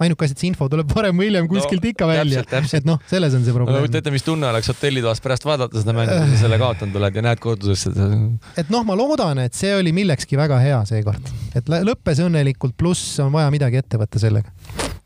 [0.02, 2.42] ainuke asi, et see info tuleb varem või hiljem kuskilt no, ikka välja.
[2.42, 3.85] et noh, selles on see probleem.
[3.85, 7.18] kujuta ette, mis tunne oleks hotellitoas pärast vaadata seda mängu, kui sa selle kaotanud oled
[7.18, 7.42] ja näed
[7.85, 8.61] kodusesse.
[8.62, 13.18] et noh, ma loodan, et see oli millekski väga hea seekord, et lõppes õnnelikult, pluss
[13.25, 14.53] on vaja midagi ette võtta sellega.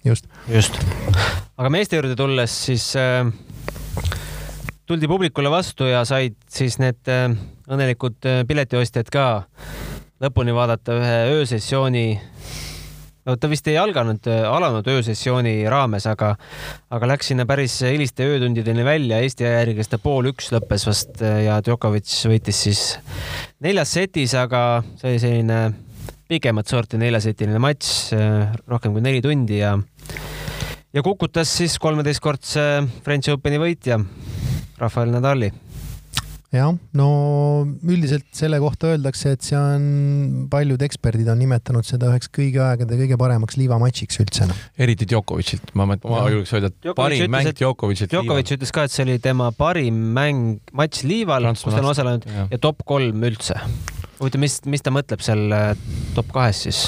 [0.05, 0.29] just.
[0.53, 0.79] just.
[1.57, 3.27] aga meeste juurde tulles, siis äh,
[4.87, 7.29] tuldi publikule vastu ja said siis need äh,
[7.67, 9.27] õnnelikud äh, piletiostjad ka
[10.23, 12.07] lõpuni vaadata ühe öösessiooni
[13.27, 16.33] no ta vist ei alganud, äh, alanud öösessiooni raames, aga,
[16.95, 19.21] aga läks sinna päris hiliste öötundideni välja.
[19.25, 22.85] Eesti aja järgi ta pool üks lõppes vast äh, ja Djokovic võitis siis
[23.65, 24.62] neljas setis, aga
[25.01, 25.61] see oli selline
[26.27, 29.77] pikemat sorti neljasetiline matš, äh, rohkem kui neli tundi ja
[30.95, 32.62] ja kukutas siis kolmeteistkordse
[33.05, 33.99] French Openi võitja
[34.79, 35.51] Rafael Nadali
[36.55, 37.09] jah, no
[37.87, 39.87] üldiselt selle kohta öeldakse, et see on,
[40.53, 44.57] paljud eksperdid on nimetanud seda üheks kõigi aegade kõige paremaks liivamatšiks üldse no..
[44.79, 48.13] eriti Djokovicit, ma, ma, ma julgeks öelda, et Djokovic parim ütles, mäng Djokovicit.
[48.15, 52.29] Djokovic ütles ka, et see oli tema parim mäng, matš liival, kus ta on osalenud
[52.31, 53.59] ja, ja top kolm üldse.
[54.21, 55.73] huvitav, mis, mis ta mõtleb seal äh,
[56.15, 56.87] top kahes siis?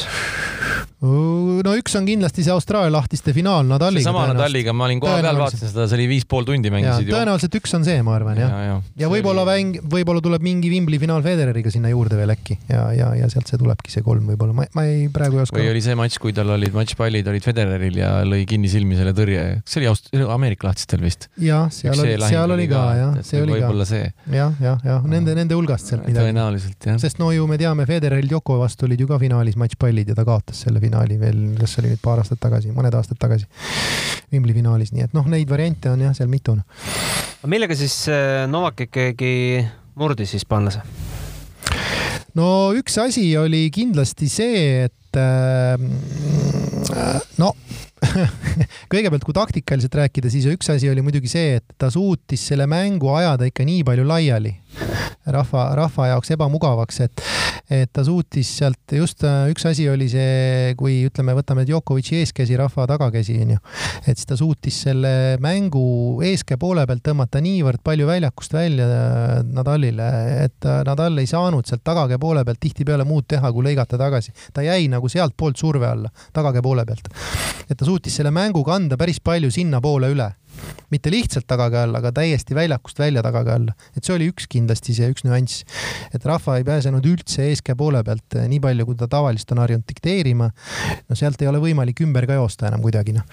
[0.98, 4.02] No üks on kindlasti see Austraalia lahtiste finaal Nadaliga.
[4.02, 7.14] seesama Nadaliga, ma olin koha peal, vaatasin seda, see oli viis pool tundi mängisid ju.
[7.14, 8.50] tõenäoliselt üks on see, ma arvan jah.
[8.50, 9.52] ja, ja, ja võib-olla oli...
[9.52, 13.50] mäng, võib-olla tuleb mingi Wimbledoni finaal Federeriga sinna juurde veel äkki ja, ja, ja sealt
[13.50, 15.60] see tulebki see kolm võib-olla, ma, ma ei, praegu ei oska.
[15.60, 19.14] või oli see matš, kui tal olid matšpallid olid Federeril ja lõi kinni silmi selle
[19.14, 21.28] tõrje, see oli Aust-, Ameerika lahtistel vist.
[21.38, 23.60] jah, seal oli, seal oli ka jah, see oli ka.
[23.60, 24.10] võib-olla see.
[24.34, 26.26] jah, jah, jah, nende, nende hulgast sealt midagi.
[26.26, 26.98] tõenäoliselt jah.
[27.06, 30.26] sest no ju me teame, Federeril Djoko vastu olid ju ka finaalis matšpallid ja ta
[30.26, 33.46] kaotas selle finaali veel, kas see oli nüüd paar aastat tagasi, mõned aastad tagasi
[34.32, 36.56] Wimbledoni finaalis, nii et noh, neid variante on jah, seal mitu.
[37.48, 39.62] millega siis äh, Novak ikkagi
[39.98, 40.82] murdis hispaanlase?
[42.38, 45.78] no üks asi oli kindlasti see, et äh,
[47.40, 47.54] no
[48.92, 53.10] kõigepealt, kui taktikaliselt rääkida, siis üks asi oli muidugi see, et ta suutis selle mängu
[53.16, 54.54] ajada ikka nii palju laiali
[55.32, 57.22] rahva, rahva jaoks ebamugavaks, et,
[57.70, 62.86] et ta suutis sealt just üks asi oli see, kui ütleme, võtame Djokovic'i eeskäsi, rahva
[62.90, 63.58] tagakäsi, onju.
[64.06, 65.12] et siis ta suutis selle
[65.44, 68.88] mängu eeskäe poole pealt tõmmata niivõrd palju väljakust välja
[69.44, 70.08] Nadalile,
[70.46, 74.34] et Nadal ei saanud sealt tagakäe poole pealt tihtipeale muud teha, kui lõigata tagasi.
[74.52, 77.08] ta jäi nagu sealtpoolt surve alla, tagakäe poole pealt.
[77.68, 80.32] et ta suutis selle mängu kanda päris palju sinnapoole üle
[80.92, 83.74] mitte lihtsalt tagakäe all, aga täiesti väljakust välja tagakäe alla.
[83.96, 85.64] et see oli üks kindlasti see üks nüanss,
[86.14, 89.62] et rahva ei pääsenud üldse eeskäe poole pealt eh, nii palju, kui ta tavaliselt on
[89.64, 90.50] harjunud dikteerima.
[91.08, 93.26] no sealt ei ole võimalik ümber ka joosta enam kuidagi noh.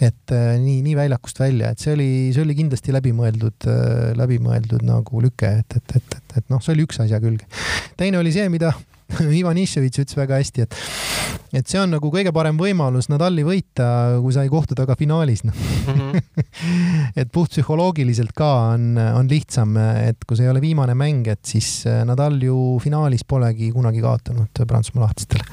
[0.00, 4.84] et eh, nii, nii väljakust välja, et see oli, see oli kindlasti läbimõeldud, eh, läbimõeldud
[4.86, 7.48] nagu lüke, et, et, et, et, et noh, see oli üks asja külge.
[7.96, 8.74] teine oli see, mida
[9.40, 10.78] Ivan Iševitš ütles väga hästi, et,
[11.60, 13.88] et see on nagu kõige parem võimalus Nadali võita,
[14.22, 15.54] kui sa ei kohtu temaga finaalis no.
[15.54, 16.00] mm.
[16.00, 16.48] -hmm.
[17.20, 21.84] et puhtpsühholoogiliselt ka on, on lihtsam, et kui see ei ole viimane mäng, et siis
[22.04, 25.44] Nadal ju finaalis polegi kunagi kaotanud Prantsusmaa lahtistele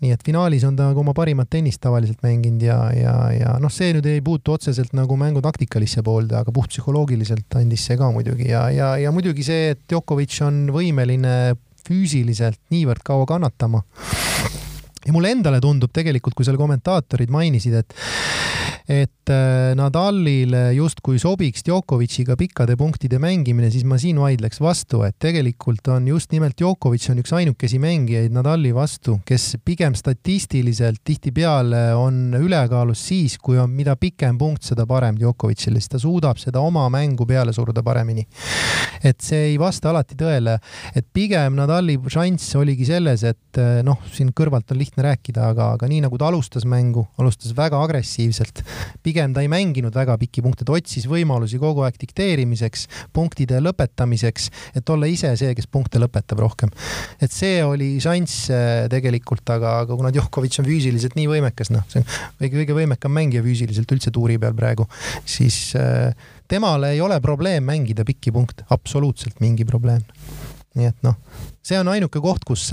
[0.00, 3.72] nii et finaalis on ta nagu oma parimat tennist tavaliselt mänginud ja, ja, ja noh,
[3.72, 8.48] see nüüd ei puutu otseselt nagu mängu taktikalisse poolde, aga puhtpsühholoogiliselt andis see ka muidugi
[8.48, 11.34] ja, ja, ja muidugi see, et Djokovic on võimeline
[11.90, 13.82] füüsiliselt niivõrd kaua kannatama.
[15.06, 17.94] ja mulle endale tundub tegelikult, kui seal kommentaatorid mainisid, et
[18.90, 25.14] et äh, Nadalile justkui sobiks Djokovic'iga pikkade punktide mängimine, siis ma siin vaidleks vastu, et
[25.22, 31.84] tegelikult on just nimelt Djokovic on üks ainukesi mängijaid Nadali vastu, kes pigem statistiliselt tihtipeale
[31.94, 36.62] on ülekaalus siis, kui on, mida pikem punkt, seda parem Djokovicile, siis ta suudab seda
[36.64, 38.26] oma mängu peale suruda paremini.
[39.06, 40.56] et see ei vasta alati tõele,
[40.98, 45.70] et pigem Nadali šanss oligi selles, et äh, noh, siin kõrvalt on lihtne rääkida, aga,
[45.78, 48.64] aga nii nagu ta alustas mängu, alustas väga agressiivselt
[49.04, 54.50] pigem ta ei mänginud väga pikki punkte, ta otsis võimalusi kogu aeg dikteerimiseks, punktide lõpetamiseks,
[54.80, 56.72] et olla ise see, kes punkte lõpetab rohkem.
[57.20, 61.86] et see oli šanss äh, tegelikult, aga, aga kuna Djokovic on füüsiliselt nii võimekas, noh,
[61.92, 62.08] see on
[62.40, 64.86] kõige, kõige võimekam mängija füüsiliselt üldse tuuri peal praegu,
[65.24, 66.14] siis äh,
[66.50, 70.06] temal ei ole probleem mängida pikki punkte, absoluutselt mingi probleem
[70.78, 71.16] nii et noh,
[71.66, 72.68] see on ainuke koht, kus,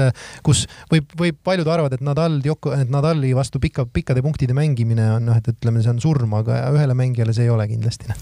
[0.46, 5.30] kus võib, võib, paljud arvavad, et Nadal, et Nadali vastu pika, pikkade punktide mängimine on
[5.32, 8.14] noh, et ütleme, see on surm, aga ühele mängijale see ei ole kindlasti.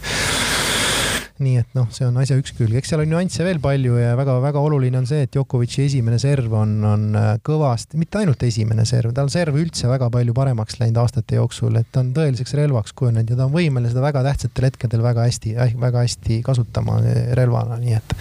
[1.44, 4.14] Nii et noh, see on asja üks külg, eks seal on nüansse veel palju ja
[4.16, 8.86] väga-väga oluline on see, et Djokovic'i esimene serv on, on äh, kõvasti, mitte ainult esimene
[8.88, 12.96] serv, tal serv üldse väga palju paremaks läinud aastate jooksul, et ta on tõeliseks relvaks
[12.96, 17.20] kujunenud ja ta on võimeline seda väga tähtsatel hetkedel väga hästi, väga hästi kasutama äh,
[17.36, 18.16] relvana, nii et.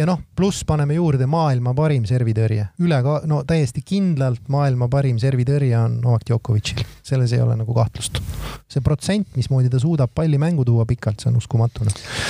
[0.00, 5.20] ja noh, pluss paneme juurde maailma parim servitõrje, üle ka, no täiesti kindlalt maailma parim
[5.20, 8.22] servitõrje on Novak Djokovic'il, selles ei ole nagu kahtlust.
[8.70, 12.29] see protsent, mismoodi ta suudab palli mängu tuua pikalt, see on uskumatu noh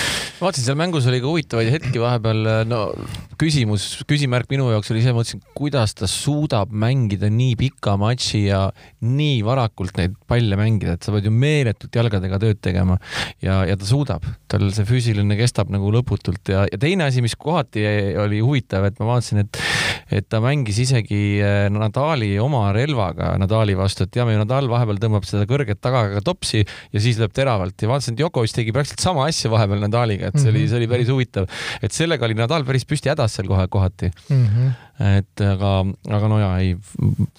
[0.41, 2.81] vaatasin, seal mängus oli ka huvitavaid hetki vahepeal, no
[3.41, 8.61] küsimus, küsimärk minu jaoks oli see, mõtlesin, kuidas ta suudab mängida nii pika matši ja
[9.05, 12.97] nii varakult neid palle mängida, et sa pead ju meeletult jalgadega tööd tegema
[13.43, 17.37] ja, ja ta suudab, tal see füüsiline kestab nagu lõputult ja, ja teine asi, mis
[17.37, 17.85] kohati
[18.21, 19.61] oli huvitav, et ma vaatasin, et
[20.11, 24.99] et ta mängis isegi eh, Nadali oma relvaga Nadali vastu, et teame ju, Nadal vahepeal
[24.99, 27.77] tõmbab seda kõrget tagaga topsi ja siis lööb teravalt.
[27.79, 30.89] Ja vaatasin, et Djokovic tegi praktiliselt sama asja vahepeal Nadaliga, et see oli, see oli
[30.91, 31.47] päris huvitav,
[31.83, 34.11] et sellega oli Nadal päris püsti hädas seal kohe kohati.
[34.29, 34.47] Mm.
[34.47, 34.73] -hmm.
[35.19, 35.77] et aga,
[36.17, 36.75] aga no jaa, ei,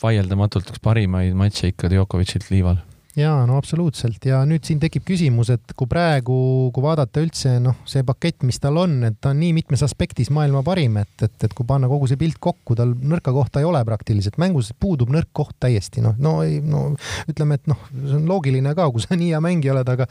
[0.02, 2.80] vaieldamatult üks parimaid matše ikka Djokovic'ilt liival.
[3.12, 4.24] Jaa, no absoluutselt.
[4.24, 6.34] Ja nüüd siin tekib küsimus, et kui praegu,
[6.72, 10.30] kui vaadata üldse noh, see pakett, mis tal on, et ta on nii mitmes aspektis
[10.32, 13.68] maailma parim, et, et, et kui panna kogu see pilt kokku, tal nõrka kohta ei
[13.68, 16.86] ole praktiliselt, mängus puudub nõrk koht täiesti, noh, no ei, no
[17.28, 20.08] ütleme, et noh, see on loogiline ka, kui sa nii hea mängija oled, aga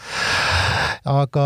[1.08, 1.46] aga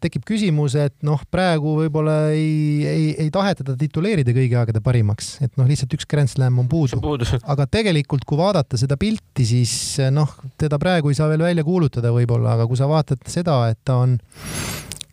[0.00, 5.38] tekib küsimus, et noh, praegu võib-olla ei, ei, ei taheta teda tituleerida kõigi aegade parimaks,
[5.44, 7.00] et noh, lihtsalt üks Grand Slam on puudu.
[7.52, 9.74] aga tegelikult, kui vaadata seda pilti, siis
[10.12, 13.56] noh, teda praegu praegu ei saa veel välja kuulutada võib-olla, aga kui sa vaatad seda,
[13.72, 14.18] et ta on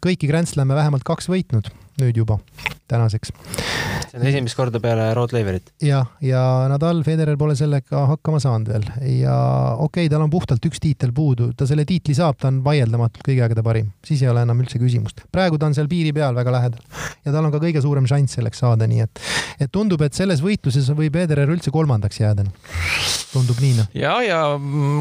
[0.03, 1.69] kõiki Grand Slam'e vähemalt kaks võitnud
[2.01, 2.39] nüüd juba
[2.87, 3.31] tänaseks.
[4.07, 5.73] see on esimest korda peale Rod Laverit.
[5.83, 8.85] jah, ja Nadal, Federer pole sellega hakkama saanud veel
[9.19, 9.35] ja
[9.75, 13.25] okei okay,, tal on puhtalt üks tiitel puudu, ta selle tiitli saab, ta on vaieldamatult
[13.27, 15.25] kõigi aegade parim, siis ei ole enam üldse küsimust.
[15.31, 18.39] praegu ta on seal piiri peal väga lähedal ja tal on ka kõige suurem šanss
[18.39, 19.23] selleks saada, nii et,
[19.67, 22.47] et tundub, et selles võitluses võib Federer üldse kolmandaks jääda.
[23.33, 23.91] tundub nii noh.
[23.97, 24.41] ja, ja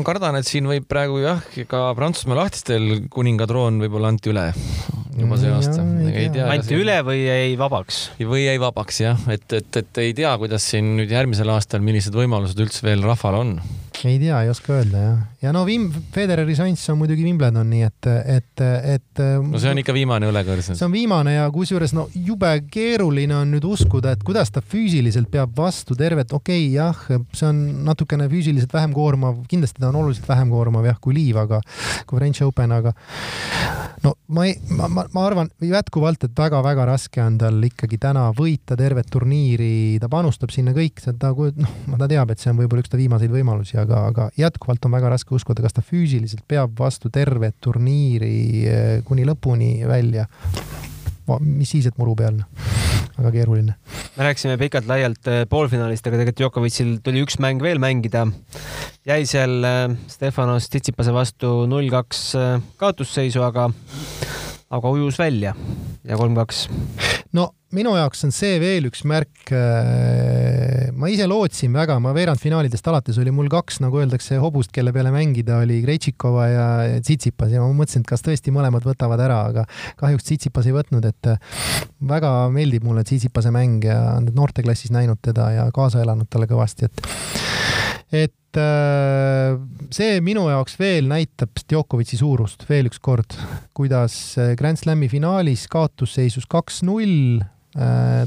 [0.07, 4.51] kardan, et siin võib praegu jah, ka Prantsusmaa lahtistel kuningatroon võib-olla anti üle
[5.17, 5.85] juba see aasta.
[6.11, 6.49] ei tea.
[6.53, 8.03] anti üle või jäi vabaks?
[8.21, 12.17] või jäi vabaks jah, et, et, et ei tea, kuidas siin nüüd järgmisel aastal, millised
[12.17, 13.57] võimalused üldse veel rahval on
[14.05, 15.19] ei tea, ei oska öelda jah.
[15.43, 18.65] ja no Wim, Federeri šanss on muidugi Wimbledon, nii et, et,
[18.97, 19.23] et.
[19.43, 20.73] no see on ikka viimane õlekõrs.
[20.75, 25.31] see on viimane ja kusjuures no jube keeruline on nüüd uskuda, et kuidas ta füüsiliselt
[25.33, 30.01] peab vastu tervet, okei okay,, jah, see on natukene füüsiliselt vähem koormav, kindlasti ta on
[30.03, 31.63] oluliselt vähem koormav jah, kui Liiv, aga
[32.07, 32.93] kui French Open, aga
[34.05, 38.27] no ma ei, ma, ma, ma arvan jätkuvalt, et väga-väga raske on tal ikkagi täna
[38.37, 42.85] võita tervet turniiri, ta panustab sinna kõik, ta, noh, ta teab, et see on võib-olla
[42.85, 46.75] üks ta viimaseid võimalusi, aga, aga jätkuvalt on väga raske uskuda, kas ta füüsiliselt peab
[46.79, 50.27] vastu tervet turniiri eh, kuni lõpuni välja.
[51.41, 52.39] mis siis, et muru peal,
[53.17, 53.75] väga keeruline.
[54.17, 58.27] me rääkisime pikalt-laialt eh, poolfinaalist, aga tegelikult Djokovicil tuli üks mäng veel mängida.
[59.07, 62.23] jäi seal eh, Stefanos Tsitsipase vastu null-kaks
[62.77, 63.71] kaotusseisu, aga,
[64.71, 65.55] aga ujus välja
[66.05, 66.69] ja kolm-kaks.
[67.33, 69.51] no minu jaoks on see veel üks märk.
[70.97, 75.11] Ma ise lootsin väga, ma veerandfinaalidest alates oli mul kaks, nagu öeldakse, hobust, kelle peale
[75.13, 76.67] mängida, oli Krejtšikova ja
[77.05, 79.67] Tsitsipas ja ma mõtlesin, et kas tõesti mõlemad võtavad ära, aga
[80.01, 81.59] kahjuks Tsitsipas ei võtnud, et äh,
[82.09, 88.25] väga meeldib mulle Tsitsipase mäng ja noorteklassis näinud teda ja kaasa elanud talle kõvasti, et
[88.25, 89.59] et äh,
[89.93, 93.37] see minu jaoks veel näitab Djokovic'i suurust veel üks kord,
[93.77, 94.17] kuidas
[94.57, 97.43] Grand Slami finaalis kaotusseisus kaks-null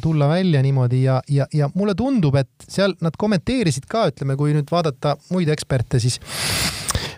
[0.01, 4.53] tulla välja niimoodi ja, ja, ja mulle tundub, et seal nad kommenteerisid ka, ütleme, kui
[4.53, 6.19] nüüd vaadata muid eksperte, siis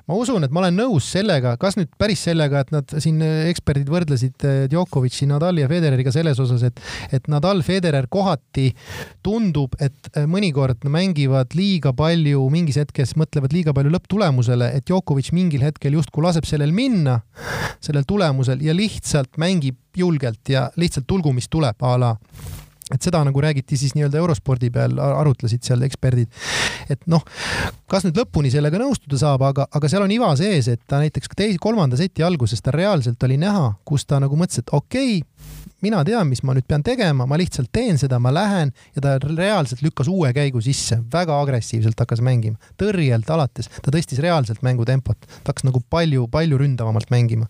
[0.09, 3.89] ma usun, et ma olen nõus sellega, kas nüüd päris sellega, et nad siin eksperdid
[3.91, 6.81] võrdlesid äh, Djokovic'i, Nadali ja Federeriga selles osas, et,
[7.13, 8.69] et Nadal, Federer kohati
[9.25, 15.31] tundub, et äh, mõnikord mängivad liiga palju, mingis hetkes mõtlevad liiga palju lõpptulemusele, et Djokovic
[15.35, 17.19] mingil hetkel justkui laseb sellel minna,
[17.83, 22.15] sellel tulemusel ja lihtsalt mängib julgelt ja lihtsalt tulgu, mis tuleb a la
[22.93, 26.29] et seda nagu räägiti siis nii-öelda eurospordi peal, arutlesid seal eksperdid.
[26.91, 27.23] et noh,
[27.91, 31.31] kas nüüd lõpuni sellega nõustuda saab, aga, aga seal on iva sees, et ta näiteks
[31.35, 35.61] teise, kolmanda seti alguses ta reaalselt oli näha, kus ta nagu mõtles, et okei okay,,
[35.81, 39.15] mina tean, mis ma nüüd pean tegema, ma lihtsalt teen seda, ma lähen ja ta
[39.23, 45.19] reaalselt lükkas uue käigu sisse, väga agressiivselt hakkas mängima, tõrjelt alates, ta tõstis reaalselt mängutempot,
[45.41, 47.49] ta hakkas nagu palju-palju ründavamalt mängima.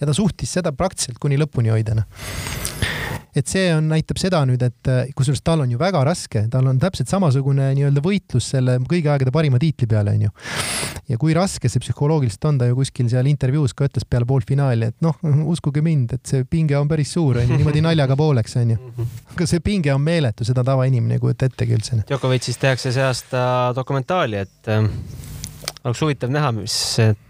[0.00, 2.97] Ja ta suutis seda praktiliselt kuni lõpuni hoida, noh
[3.40, 6.68] et see on, näitab seda nüüd, et äh, kusjuures tal on ju väga raske, tal
[6.70, 10.32] on täpselt samasugune nii-öelda võitlus selle kõigi aegade parima tiitli peale, onju.
[11.12, 14.90] ja kui raske see psühholoogiliselt on, ta ju kuskil seal intervjuus ka ütles peale poolfinaali,
[14.92, 15.16] et noh,
[15.52, 19.06] uskuge mind, et see pinge on päris suur, onju, niimoodi naljaga pooleks, onju.
[19.36, 22.02] aga see pinge on meeletu, seda tavainimene ei kujuta ettegi üldse.
[22.08, 23.42] Djokovicist tehakse see aasta
[23.76, 24.86] dokumentaali, et äh,
[25.84, 26.78] oleks huvitav näha, mis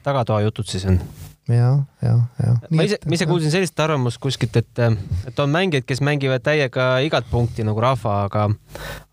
[0.06, 1.00] tagatoa jutud siis on
[1.48, 1.70] ja,
[2.02, 2.56] ja, ja.
[2.70, 4.82] ma ise, ma ise kuulsin sellist arvamust kuskilt, et,
[5.28, 8.48] et on mängijaid, kes mängivad täiega igat punkti nagu Rahva, aga,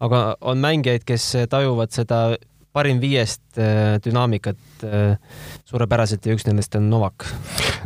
[0.03, 2.27] aga on mängijaid, kes tajuvad seda
[2.75, 5.15] parim viiest äh, dünaamikat äh,
[5.67, 7.23] suurepäraselt ja üks nendest on Novak.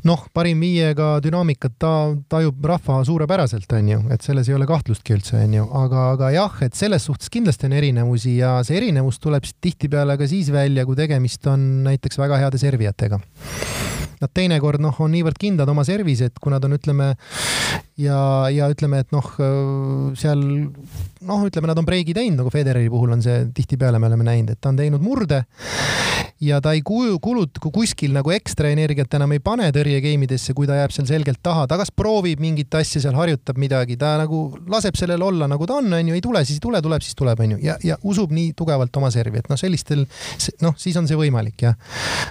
[0.07, 1.91] noh, parim viiega dünaamikat ta
[2.31, 6.77] tajub rahva suurepäraselt, onju, et selles ei ole kahtlustki üldse, onju, aga, aga jah, et
[6.79, 11.45] selles suhtes kindlasti on erinevusi ja see erinevus tuleb tihtipeale ka siis välja, kui tegemist
[11.51, 13.21] on näiteks väga heade servijatega
[14.19, 17.13] nad teinekord noh, on niivõrd kindlad oma servis, et kui nad on, ütleme
[17.99, 18.19] ja,
[18.53, 19.27] ja ütleme, et noh,
[20.19, 24.27] seal noh, ütleme, nad on breigi teinud, nagu Federeri puhul on see tihtipeale me oleme
[24.27, 25.43] näinud, et ta on teinud murde
[26.39, 30.93] ja ta ei kuluta kuskil nagu ekstra energiat enam ei pane tõrjegeimidesse, kui ta jääb
[30.95, 34.41] seal selgelt taha, ta kas proovib mingit asja seal, harjutab midagi, ta nagu
[34.71, 37.43] laseb sellel olla, nagu ta on, onju, ei tule, siis ei tule, tuleb, siis tuleb,
[37.43, 40.05] onju, ja, ja usub nii tugevalt oma servi, et noh, sellistel
[40.63, 41.75] noh, siis on see võimalik jah.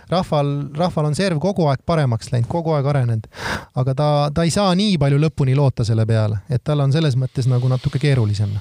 [0.09, 3.29] rahval, rahval on serv kogu aeg paremaks läinud, kogu aeg arenenud,
[3.77, 7.17] aga ta, ta ei saa nii palju lõpuni loota selle peale, et tal on selles
[7.19, 8.55] mõttes nagu natuke keerulisem.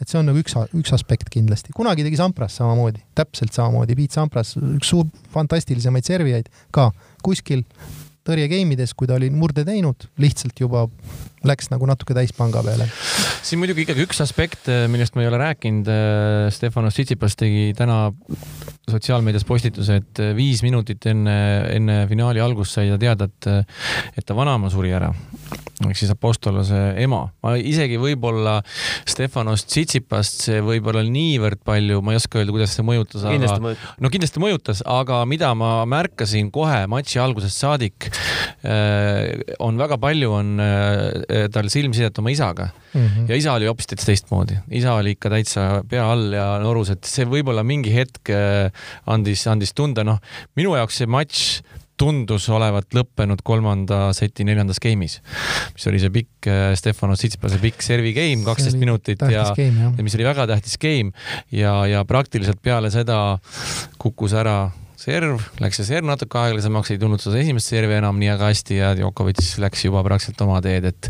[0.00, 4.16] et see on nagu üks, üks aspekt kindlasti, kunagi tegi Sampras samamoodi, täpselt samamoodi, Piet
[4.16, 6.90] Sampras, üks suur, fantastilisemaid servijaid ka
[7.24, 7.64] kuskil
[8.26, 10.86] tõrjegeimides, kui ta oli murde teinud, lihtsalt juba
[11.46, 12.88] läks nagu natuke täispanga peale.
[13.42, 15.88] siin muidugi ikkagi üks aspekt, millest ma ei ole rääkinud.
[16.52, 18.10] Stefanos Tsitsipas tegi täna
[18.90, 21.38] sotsiaalmeedias postituse, et viis minutit enne,
[21.72, 23.50] enne finaali algust sai ta teada, et,
[24.18, 25.12] et ta vanaema suri ära
[25.88, 27.22] ehk siis Apostolose ema.
[27.44, 28.58] ma isegi võib-olla
[29.08, 33.94] Stefanos Tsitsipast see võib-olla niivõrd palju, ma ei oska öelda, kuidas see mõjutas, aga mõjutas.
[34.02, 38.10] no kindlasti mõjutas, aga mida ma märkasin kohe matši algusest saadik,
[39.60, 40.52] on väga palju on
[41.52, 42.70] tal silmsidet oma isaga.
[42.92, 43.28] Mm -hmm.
[43.28, 47.04] ja isa oli hoopis täitsa teistmoodi, isa oli ikka täitsa pea all ja norus, et
[47.04, 48.72] see võib-olla mingi hetk äh,
[49.06, 50.18] andis, andis tunda, noh,
[50.56, 51.62] minu jaoks see matš
[52.00, 55.18] tundus olevat lõppenud kolmanda seti neljandas game'is,
[55.74, 60.16] mis oli see pikk äh, Stefano Tsitsipase pikk servi game, kaksteist minutit ja, ja mis
[60.16, 61.12] oli väga tähtis game.
[61.52, 63.38] Ja, ja praktiliselt peale seda
[64.00, 64.70] kukkus ära
[65.00, 68.80] serv, läks see serv natuke aeglasemaks, ei tulnud seda esimest servi enam nii väga hästi
[68.80, 71.08] ja Djokovic läks juba praktiliselt oma teed, et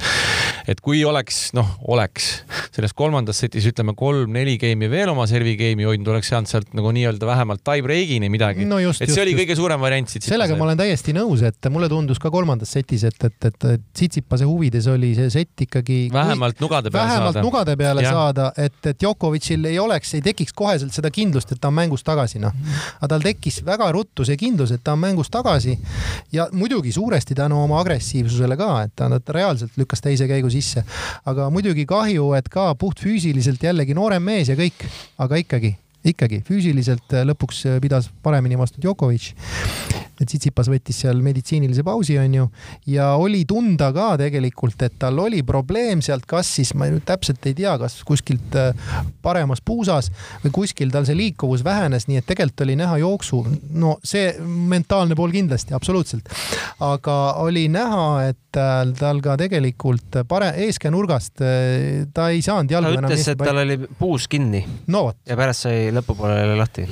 [0.71, 2.29] et kui oleks, noh, oleks
[2.71, 6.93] selles kolmandas setis ütleme kolm-neli game'i veel oma servi game'i hoidnud, oleks saanud sealt nagu
[6.95, 8.79] nii-öelda vähemalt tie break'ini midagi no.
[8.79, 9.41] et see just, oli just.
[9.43, 10.15] kõige suurem variant.
[10.15, 13.87] sellega ma olen täiesti nõus, et mulle tundus ka kolmandas setis, et, et, et, et
[13.91, 17.47] Tsitsipase huvides oli see sett ikkagi vähemalt nugade peale vähemalt saada.
[17.47, 18.15] nugade peale ja.
[18.15, 22.07] saada, et, et Djokovicil ei oleks, ei tekiks koheselt seda kindlust, et ta on mängus
[22.07, 22.55] tagasi, noh.
[23.01, 25.77] aga tal tekkis väga väga ruttu see kindlus, et ta on mängus tagasi
[26.33, 30.85] ja muidugi suuresti tänu oma agressiivsusele ka, et ta, ta reaalselt lükkas teise käigu sisse.
[31.27, 34.85] aga muidugi kahju, et ka puhtfüüsiliselt jällegi noorem mees ja kõik,
[35.19, 35.75] aga ikkagi,
[36.05, 39.33] ikkagi füüsiliselt lõpuks pidas paremini vastu Djokovic
[40.21, 42.47] Tsitsipas võttis seal meditsiinilise pausi, onju,
[42.93, 47.47] ja oli tunda ka tegelikult, et tal oli probleem sealt, kas siis ma nüüd täpselt
[47.49, 48.77] ei tea, kas kuskilt äh,
[49.25, 50.11] paremas puusas
[50.45, 53.41] või kuskil tal see liikuvus vähenes, nii et tegelikult oli näha jooksu,
[53.81, 56.29] no see mentaalne pool kindlasti, absoluutselt.
[56.85, 62.93] aga oli näha, et äh, tal ka tegelikult pare-, eeskäänurgast äh, ta ei saanud jalga
[62.99, 63.09] enam.
[63.09, 65.07] ta ütles, et tal oli puus kinni no,.
[65.25, 66.87] ja pärast sai lõpupoole lahti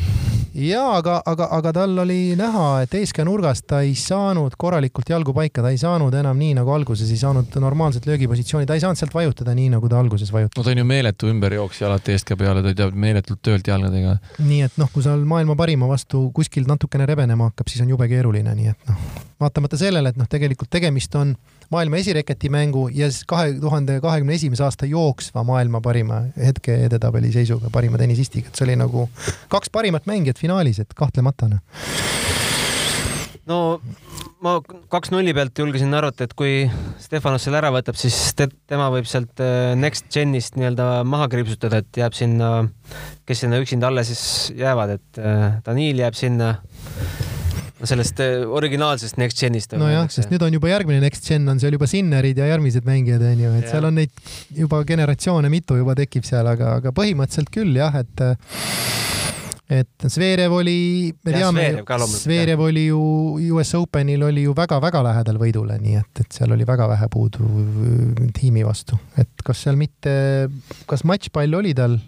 [0.59, 5.63] ja aga, aga, aga tal oli näha, et eeskäänurgast ta ei saanud korralikult jalgu paika,
[5.63, 9.15] ta ei saanud enam nii nagu alguses, ei saanud normaalset löögipositsiooni, ta ei saanud sealt
[9.15, 10.57] vajutada nii, nagu ta alguses vajutas.
[10.59, 14.17] no ta on ju meeletu ümberjooksja alati eeskäe peale, ta teab meeletult töölt jalgadega.
[14.39, 18.09] nii et noh, kui sa maailma parima vastu kuskil natukene rebenema hakkab, siis on jube
[18.11, 19.07] keeruline, nii et noh,
[19.41, 21.37] vaatamata sellele, et noh, tegelikult tegemist on
[21.71, 27.33] maailma esireketi mängu ja siis kahe tuhande kahekümne esimese aasta jooksva maailma parima hetke edetabeli
[27.35, 29.09] seisuga parima tennisistiga, et see oli nagu
[29.53, 31.61] kaks parimat mängijat finaalis, et kahtlemata noh.
[33.47, 33.59] no
[34.45, 34.55] ma
[34.93, 36.63] kaks nulli pealt julgesin arvata, et kui
[37.03, 41.83] Stefanos selle ära võtab, siis te, tema võib sealt äh, Next Genist nii-öelda maha kriipsutada,
[41.83, 42.53] et jääb sinna,
[43.29, 44.27] kes sinna üksinda alles siis
[44.59, 46.55] jäävad, et äh, Danil jääb sinna
[47.87, 49.75] sellest äh, originaalsest Next Genist.
[49.79, 53.23] nojah, sest nüüd on juba järgmine Next Gen on seal juba Sinnerid ja järgmised mängijad
[53.23, 53.75] onju, et ja.
[53.77, 54.15] seal on neid
[54.57, 58.27] juba generatsioone mitu juba tekib seal, aga, aga põhimõtteliselt küll jah, et
[59.69, 63.01] et Zverev oli, me ja, teame, Zverev oli ju
[63.53, 67.45] US Openil oli ju väga-väga lähedal võidule, nii et, et seal oli väga vähe puudu
[68.37, 70.13] tiimi vastu, et kas seal mitte,
[70.89, 71.99] kas matšpall oli tal?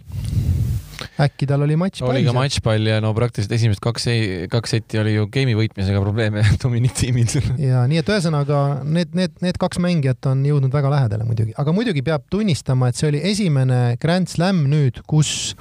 [1.20, 2.12] Äkki tal oli matšpall?
[2.14, 4.06] oli ka matšpall ja no praktiliselt esimesed kaks,
[4.52, 7.30] kaks setti oli ju game'i võitmisega probleeme Dominic tiimil.
[7.60, 11.74] ja nii et ühesõnaga need, need, need kaks mängijat on jõudnud väga lähedale muidugi, aga
[11.76, 15.54] muidugi peab tunnistama, et see oli esimene Grand Slam nüüd, kus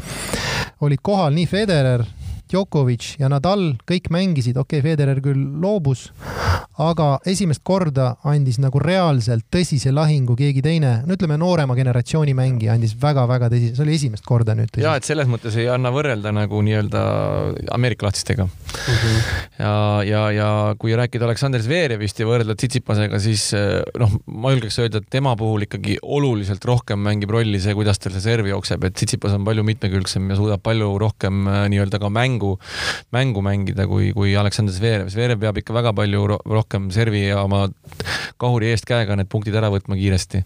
[0.85, 2.05] olid kohal nii Federer
[2.49, 6.07] Djokovic ja Nadal kõik mängisid, okei okay,, Federer küll loobus,
[6.81, 12.73] aga esimest korda andis nagu reaalselt tõsise lahingu keegi teine, no ütleme, noorema generatsiooni mängija
[12.73, 14.79] andis väga-väga tõsise, see oli esimest korda nüüd.
[14.81, 17.03] ja et selles mõttes ei anna võrrelda nagu nii-öelda
[17.75, 18.95] Ameerika lahtistega mm.
[18.95, 19.29] -hmm.
[19.59, 19.73] ja,
[20.07, 20.49] ja, ja
[20.81, 23.51] kui rääkida Aleksandr Zverevist ja võrrelda Tsitsipasega, siis
[23.99, 28.17] noh, ma julgeks öelda, et tema puhul ikkagi oluliselt rohkem mängib rolli see, kuidas tal
[28.17, 32.38] see serv jookseb, et Tsitsipas on palju mitmekülgsem ja suudab palju rohkem nii-öelda ka mängu
[32.39, 32.57] mängu,
[33.11, 35.09] mängu mängida kui, kui Aleksander Zverev.
[35.11, 37.67] Zverev peab ikka väga palju rohkem servi ja oma
[38.39, 40.43] kahuri eest käega need punktid ära võtma kiiresti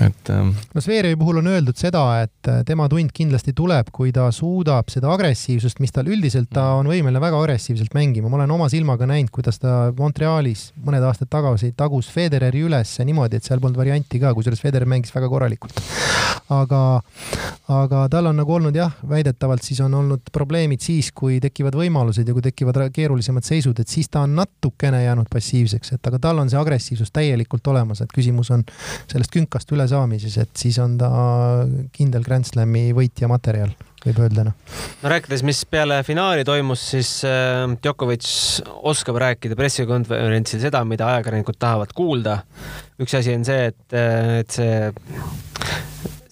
[0.00, 0.30] et.
[0.30, 4.28] Ähm, no Zverevi puhul on öeldud seda, et äh, tema tund kindlasti tuleb, kui ta
[4.32, 8.68] suudab seda agressiivsust, mis tal üldiselt, ta on võimeline väga agressiivselt mängima, ma olen oma
[8.72, 13.78] silmaga näinud, kuidas ta Montrealis mõned aastad tagasi tagus Federeri üles niimoodi, et seal polnud
[13.78, 15.76] varianti ka, kusjuures Federer mängis väga korralikult.
[16.52, 16.80] aga,
[17.72, 22.28] aga tal on nagu olnud jah, väidetavalt siis on olnud probleemid siis, kui tekivad võimalused
[22.28, 26.42] ja kui tekivad keerulisemad seisud, et siis ta on natukene jäänud passiivseks, et aga tal
[26.42, 28.64] on see agressiivsus täielikult olemas, et küsimus on
[29.10, 31.08] sellest künkast üle saamises, et siis on ta
[31.94, 33.72] kindel Grand Slami võitja materjal,
[34.02, 34.74] võib öelda noh.
[35.02, 38.26] no rääkides, mis peale finaali toimus, siis äh, Djokovic
[38.90, 42.40] oskab rääkida pressikonverentsil seda, mida ajakirjanikud tahavad kuulda.
[43.02, 44.92] üks asi on see, et, äh, et see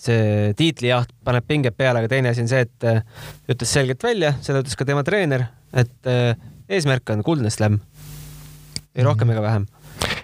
[0.00, 3.02] see tiitlijaht paneb pinged peale, aga teine asi on see, et äh,
[3.52, 5.44] ütles selgelt välja, seda ütles ka tema treener,
[5.76, 6.08] et
[6.70, 7.78] eesmärk on kuldne slam.
[8.96, 9.68] ei rohkem ega vähem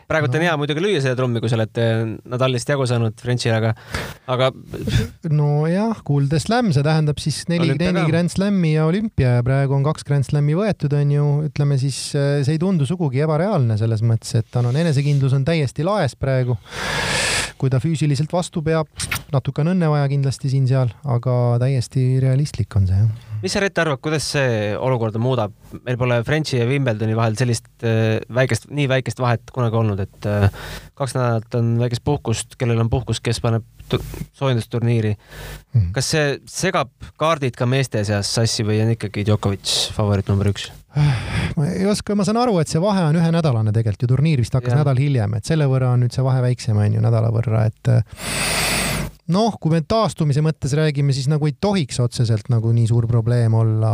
[0.07, 0.39] praegult no.
[0.39, 3.73] on hea muidugi lüüa seda trummi, kui sa oled eh, Nadalist jagu saanud Frenchile, aga,
[4.33, 4.51] aga.
[5.33, 9.87] nojah, kuulda slam, see tähendab siis neli, neli Grand Slami ja olümpia ja praegu on
[9.87, 14.05] kaks Grand Slami võetud, on ju, ütleme siis eh, see ei tundu sugugi ebareaalne selles
[14.07, 16.59] mõttes, et tal on enesekindlus on täiesti laes praegu.
[17.57, 18.91] kui ta füüsiliselt vastu peab,
[19.33, 23.79] natuke on õnne vaja kindlasti siin-seal, aga täiesti realistlik on see jah mis sa, Rett,
[23.83, 25.55] arvad, kuidas see olukorda muudab?
[25.87, 30.29] meil pole Frenchi ja Wimbledoni vahel sellist äh, väikest, nii väikest vahet kunagi olnud, et
[30.31, 30.49] äh,
[30.99, 33.67] kaks nädalat on väikest puhkust, kellel on puhkus, kes paneb
[34.35, 35.91] soojendusturniiri mm..
[35.95, 40.71] kas see segab kaardid ka meeste seas sassi või on ikkagi Djokovic favoriit number üks?
[41.57, 44.55] ma ei oska, ma saan aru, et see vahe on ühenädalane tegelikult ju, turniir vist
[44.57, 44.81] hakkas ja.
[44.81, 47.93] nädal hiljem, et selle võrra on nüüd see vahe väiksem, on ju, nädala võrra, et
[49.33, 53.55] noh, kui me taastumise mõttes räägime, siis nagu ei tohiks otseselt nagu nii suur probleem
[53.59, 53.93] olla.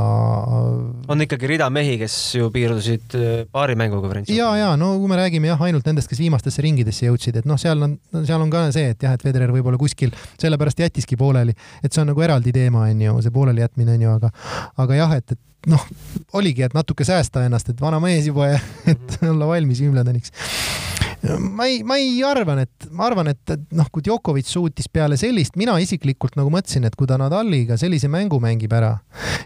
[1.12, 4.38] on ikkagi rida mehi, kes ju piirdusid äh, paari mänguga Prantsusmaal.
[4.38, 7.60] ja, ja no kui me räägime jah, ainult nendest, kes viimastesse ringidesse jõudsid, et noh,
[7.60, 11.56] seal on, seal on ka see, et jah, et Federer võib-olla kuskil sellepärast jättiski pooleli,
[11.82, 14.32] et see on nagu eraldi teema, on ju, see pooleli jätmine on ju, aga,
[14.84, 15.88] aga jah, et, et noh,
[16.36, 18.62] oligi, et natuke säästa ennast, et vana mees juba ja
[18.92, 20.34] et olla valmis Wimbledoniks
[21.38, 25.56] ma ei, ma ei arvan, et ma arvan, et noh, kui Djokovic suutis peale sellist,
[25.60, 28.96] mina isiklikult nagu mõtlesin, et kui ta Nadaliga sellise mängu mängib ära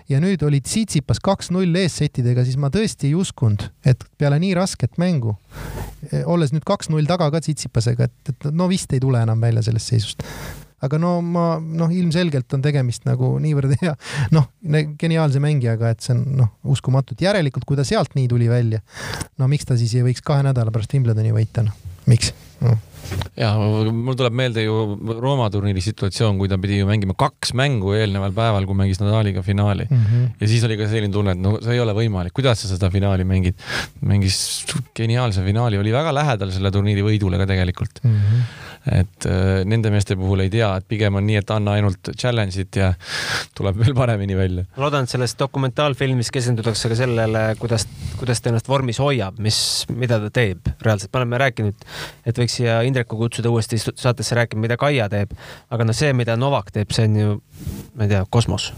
[0.09, 4.97] ja nüüd oli Tsitsipas kaks-null eessettidega, siis ma tõesti ei uskunud, et peale nii rasket
[5.03, 5.37] mängu,
[6.25, 9.93] olles nüüd kaks-null taga ka Tsitsipasega, et, et no vist ei tule enam välja sellest
[9.93, 10.25] seisust
[10.85, 13.95] aga no ma noh, ilmselgelt on tegemist nagu niivõrd hea,
[14.37, 14.51] noh,
[15.01, 18.83] geniaalse mängijaga, et see on noh, uskumatu, et järelikult, kui ta sealt nii tuli välja,
[19.41, 22.77] no miks ta siis ei võiks kahe nädala pärast Wimbledoni võita, noh, miks no.?
[23.39, 24.75] ja mul tuleb meelde ju
[25.21, 29.45] Rooma turniiri situatsioon, kui ta pidi ju mängima kaks mängu eelneval päeval, kui mängis Nadaliga
[29.47, 30.05] finaali mm.
[30.05, 30.29] -hmm.
[30.41, 32.91] ja siis oli ka selline tunne, et no see ei ole võimalik, kuidas sa seda
[32.91, 33.55] finaali mängid.
[34.01, 34.67] mängis
[34.97, 38.17] geniaalse finaali, oli väga lähedal selle turniiri võidule ka tegelikult mm.
[38.17, 42.13] -hmm et äh, nende meeste puhul ei tea, et pigem on nii, et anna ainult
[42.15, 42.93] challenge'it ja
[43.57, 44.67] tuleb veel paremini välja.
[44.77, 47.87] ma loodan, et selles dokumentaalfilmis keskendutakse ka sellele, kuidas,
[48.21, 49.59] kuidas ta ennast vormis hoiab, mis,
[49.91, 51.13] mida ta teeb reaalselt.
[51.13, 51.89] me oleme rääkinud,
[52.27, 55.35] et võiks siia Indreku kutsuda uuesti saatesse rääkima, mida Kaia teeb,
[55.71, 57.37] aga noh, see, mida Novak teeb, see on ju,
[57.97, 58.73] ma ei tea, kosmos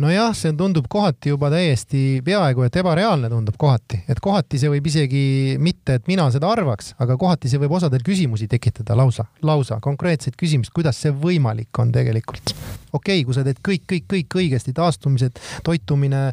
[0.00, 4.88] nojah, see tundub kohati juba täiesti peaaegu et ebareaalne tundub kohati, et kohati see võib
[4.90, 5.22] isegi
[5.62, 10.36] mitte, et mina seda arvaks, aga kohati see võib osadel küsimusi tekitada lausa, lausa konkreetseid
[10.38, 12.54] küsimusi, kuidas see võimalik on tegelikult.
[12.96, 16.30] okei okay,, kui sa teed kõik, kõik, kõik õigesti, taastumised, toitumine,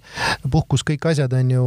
[0.51, 1.65] puhkus, kõik asjad on ju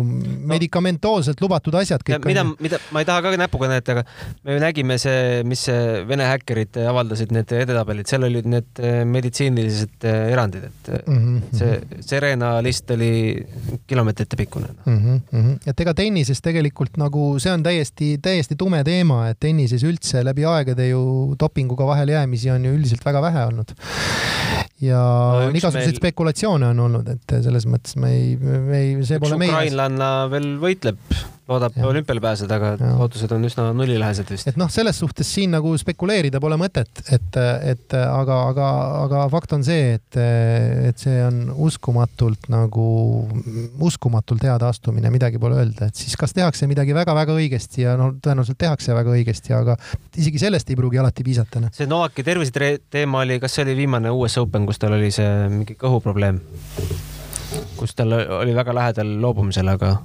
[0.52, 2.04] medikamentoosselt lubatud asjad.
[2.24, 4.04] mida, mida ma ei taha ka näpuga näidata, aga
[4.44, 5.66] me ju nägime see, mis
[6.06, 11.58] Vene häkkerid avaldasid, need edetabelid, seal olid need meditsiinilised erandid, et mm -hmm.
[11.58, 13.44] see Serena list oli
[13.86, 14.98] kilomeetrite pikkune mm.
[14.98, 15.58] -hmm, mm -hmm.
[15.66, 20.44] et ega tennises tegelikult nagu see on täiesti, täiesti tume teema, et tennises üldse läbi
[20.44, 21.02] aegade ju
[21.40, 23.74] dopinguga vahele jäämisi on ju üldiselt väga vähe olnud.
[24.82, 26.00] Ja no, igasuguseid meil...
[26.00, 29.52] spekulatsioone on olnud, et selles mõttes me ei, me ei, see pole meie.
[29.54, 31.00] ukrainlanna veel võitleb
[31.46, 34.48] loodab olümpiale pääseda, aga ootused on üsna nullilähedased vist.
[34.50, 37.38] et noh, selles suhtes siin nagu spekuleerida pole mõtet, et,
[37.70, 38.70] et aga, aga,
[39.04, 40.18] aga fakt on see, et,
[40.90, 42.86] et see on uskumatult nagu,
[43.86, 48.10] uskumatult hea taastumine, midagi pole öelda, et siis kas tehakse midagi väga-väga õigesti ja no
[48.22, 49.78] tõenäoliselt tehakse väga õigesti, aga
[50.18, 51.62] isegi sellest ei pruugi alati piisata.
[51.62, 51.74] Noh.
[51.76, 55.78] see Novaki terviseteema oli, kas see oli viimane US Open, kus tal oli see mingi
[55.80, 56.40] kõhuprobleem?
[57.76, 59.96] kus tal oli väga lähedal loobumisele, aga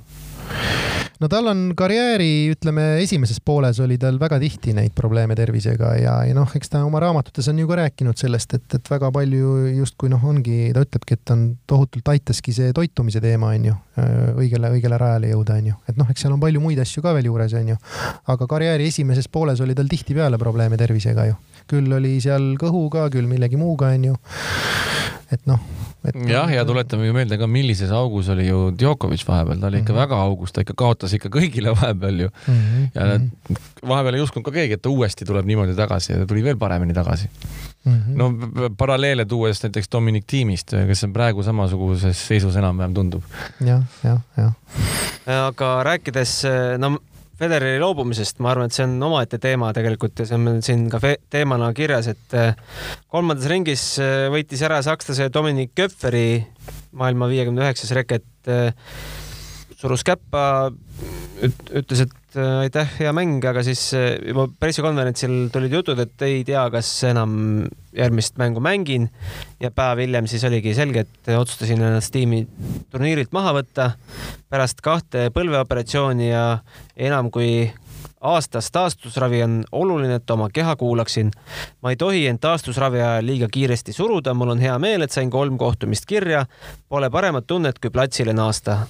[1.21, 6.15] no tal on karjääri, ütleme, esimeses pooles oli tal väga tihti neid probleeme tervisega ja,
[6.25, 9.53] ja noh, eks ta oma raamatutes on ju ka rääkinud sellest, et, et väga palju
[9.77, 13.77] justkui noh, ongi, ta ütlebki, et on tohutult aitaski see toitumise teema, on ju,
[14.41, 15.77] õigele, õigele rajale jõuda, on ju.
[15.91, 17.77] et noh, eks seal on palju muid asju ka veel juures, on ju.
[18.33, 21.37] aga karjääri esimeses pooles oli tal tihtipeale probleeme tervisega ju.
[21.67, 24.17] Küll oli seal kõhuga, küll millegi muuga, on ju.
[25.31, 25.61] et noh
[26.27, 29.93] jah, ja tuletame ju meelde ka, millises augus oli ju Djokovic vahepeal, ta oli ikka
[29.93, 30.01] mm -hmm.
[30.01, 32.53] väga augus, ta ikka kaotas ikka kõigile vahepeal ju mm.
[32.53, 32.87] -hmm.
[32.95, 33.55] ja mhm.
[33.87, 36.57] vahepeal ei uskunud ka keegi, et ta uuesti tuleb niimoodi tagasi ja ta tuli veel
[36.57, 37.29] paremini tagasi
[37.85, 37.93] mm.
[37.93, 38.15] -hmm.
[38.15, 38.33] no
[38.77, 43.23] paralleele tuues näiteks Dominic Tiimist, kes on praegu samasuguses seisus enam-vähem tundub
[43.59, 43.65] ja,.
[43.67, 44.53] jah, jah, jah.
[45.47, 46.43] aga rääkides,
[46.77, 46.97] no
[47.41, 50.83] Federeri loobumisest, ma arvan, et see on omaette teema tegelikult ja see on meil siin
[50.93, 52.51] ka teemana kirjas, et äh,
[53.09, 56.43] kolmandas ringis äh, võitis ära sakslase Dominic Köpferi
[57.01, 58.75] maailma viiekümne üheksas reket, äh,
[59.81, 60.43] surus käppa,
[61.41, 66.23] ütles, et et äh, aitäh, hea mäng, aga siis äh, juba pressikonverentsil tulid jutud, et
[66.23, 69.09] ei tea, kas enam järgmist mängu mängin
[69.59, 72.45] ja päev hiljem siis oligi selge, et otsustasin ennast tiimi
[72.91, 73.89] turniirilt maha võtta
[74.51, 76.45] pärast kahte põlveoperatsiooni ja
[76.95, 77.67] enam kui
[78.21, 81.31] aastas taastusravi on oluline, et oma keha kuulaksin.
[81.81, 85.29] ma ei tohi end taastusravi ajal liiga kiiresti suruda, mul on hea meel, et sain
[85.29, 86.45] kolm kohtumist kirja.
[86.87, 88.85] Pole paremat tunnet, kui platsile naasta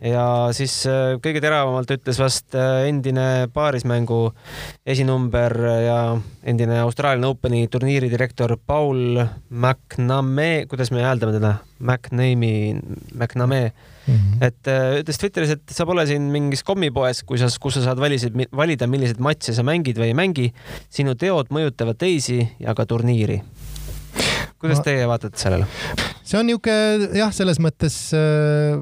[0.00, 0.24] ja
[0.56, 4.20] siis äh, kõige teravamalt ütles vast äh, endine paarismängu
[4.88, 5.98] esinumber ja
[6.42, 9.20] endine Australian Openi turniiri direktor Paul
[9.50, 12.80] McNamee, kuidas me hääldame teda, McNamee,
[13.14, 14.44] McNamee mm, -hmm.
[14.46, 18.00] et äh, ütles Twitteris, et sa pole siin mingis kommipoes, kui sa, kus sa saad
[18.00, 20.52] valisid, valida, milliseid matše sa mängid või ei mängi.
[20.88, 23.42] sinu teod mõjutavad teisi ja ka turniiri
[24.60, 25.66] kuidas teie vaatate sellele?
[26.30, 28.76] see on niisugune jah, selles mõttes äh,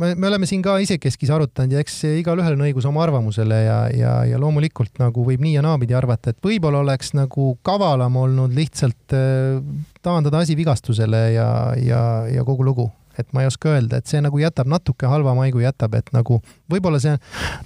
[0.00, 3.80] me, me oleme siin ka isekeskis arutanud ja eks igalühel on õigus oma arvamusele ja,
[3.94, 8.54] ja, ja loomulikult nagu võib nii ja naapidi arvata, et võib-olla oleks nagu kavalam olnud
[8.56, 9.58] lihtsalt äh,
[10.04, 11.50] taandada asi vigastusele ja,
[11.80, 15.34] ja, ja kogu lugu et ma ei oska öelda, et see nagu jätab natuke halva
[15.38, 16.40] maigu, jätab, et nagu
[16.70, 17.16] võib-olla see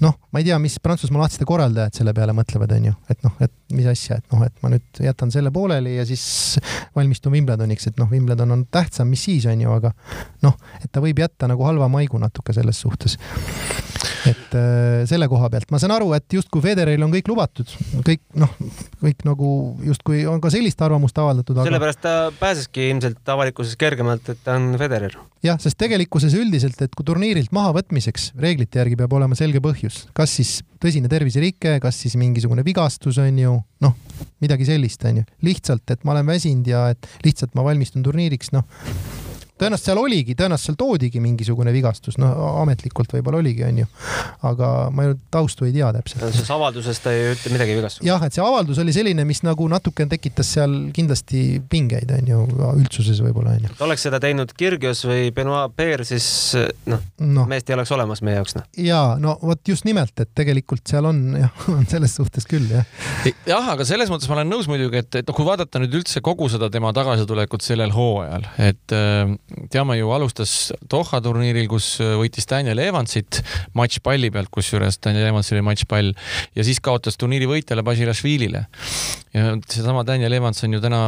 [0.05, 3.55] noh, ma ei tea, mis Prantsusmaa lahtiste korraldajad selle peale mõtlevad, onju, et noh, et
[3.75, 6.25] mis asja, et noh, et ma nüüd jätan selle pooleli ja siis
[6.97, 9.95] valmistun Wimbledoniks, et noh, Wimbledon on tähtsam, mis siis onju, aga
[10.47, 13.19] noh, et ta võib jätta nagu halva maigu natuke selles suhtes
[14.29, 17.71] et äh, selle koha pealt ma saan aru, et justkui Federeril on kõik lubatud,
[18.07, 18.53] kõik noh,
[19.03, 19.51] kõik nagu
[19.85, 21.69] justkui on ka sellist arvamust avaldatud aga....
[21.69, 25.17] sellepärast ta pääseski ilmselt avalikkuses kergemalt, et ta on Federer.
[25.45, 30.37] Jah, sest tegelikkuses üldiselt, et kui turniirilt mahavõtmiseks reeglite järgi peab olema selge põhjus, kas
[30.39, 33.99] siis tõsine terviserike, kas siis mingisugune vigastus on ju, noh,
[34.45, 38.55] midagi sellist on ju, lihtsalt, et ma olen väsinud ja et lihtsalt ma valmistun turniiriks,
[38.57, 39.24] noh
[39.61, 42.31] tõenäoliselt seal oligi, tõenäoliselt seal toodigi mingisugune vigastus, no
[42.63, 43.87] ametlikult võib-olla oligi, onju.
[44.51, 46.25] aga ma ju taustu ei tea täpselt.
[46.25, 48.07] selles avalduses ta ei ütle midagi vigastust.
[48.07, 52.41] jah, et see avaldus oli selline, mis nagu natuke tekitas seal kindlasti pingeid, onju,
[52.81, 53.75] üldsuses võib-olla, onju.
[53.87, 56.27] oleks seda teinud Kirgios või Benoit Paire, siis
[56.91, 57.47] noh no.
[57.51, 58.67] meest ei oleks olemas meie jaoks, noh.
[58.81, 62.87] ja no vot just nimelt, et tegelikult seal on jah, on selles suhtes küll, jah.
[63.47, 66.25] jah, aga selles mõttes ma olen nõus muidugi, et, et noh, kui vaadata nüüd üldse
[66.25, 69.35] kogu seda tema tagasitulekut sellel hooajal, et äh,
[69.73, 73.43] teame ju, alustas Doha turniiril, kus äh, võitis Daniel Evansit
[73.77, 76.13] matšpalli pealt, kusjuures Daniel Evansil oli matšpall
[76.57, 78.65] ja siis kaotas turniiri võitjale Basilashvilile.
[79.37, 81.03] ja seesama Daniel Evans on ju täna,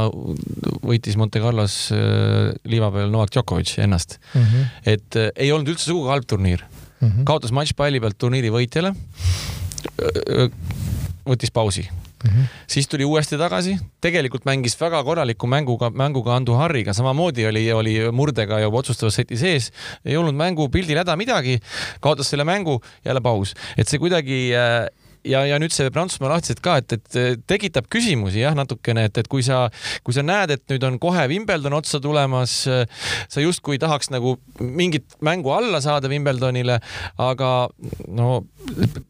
[0.84, 4.42] võitis Monte Carlos äh, liiva peal Novak Djokovic ennast mm.
[4.42, 4.72] -hmm.
[4.94, 7.08] et äh, ei olnud üldse sugugi halb turniir mm.
[7.08, 7.24] -hmm.
[7.24, 8.94] kaotas matšpalli pealt turniiri võitjale
[11.26, 11.88] võttis pausi
[12.26, 12.42] mm.
[12.42, 12.66] -hmm.
[12.66, 17.96] siis tuli uuesti tagasi, tegelikult mängis väga korraliku mänguga, mänguga Andu Harriga, samamoodi oli, oli
[18.12, 19.72] murdega juba otsustavas seti sees,
[20.04, 21.58] ei olnud mängu pildil häda midagi,
[22.00, 24.86] kaotas selle mängu, jälle paus, et see kuidagi äh,
[25.26, 29.28] ja, ja nüüd see Prantsusmaa lahtised ka, et, et tekitab küsimusi jah, natukene, et, et
[29.30, 29.66] kui sa,
[30.06, 35.18] kui sa näed, et nüüd on kohe Wimbledon otsa tulemas, sa justkui tahaks nagu mingit
[35.24, 36.78] mängu alla saada Wimbledonile,
[37.22, 37.52] aga
[38.16, 38.44] no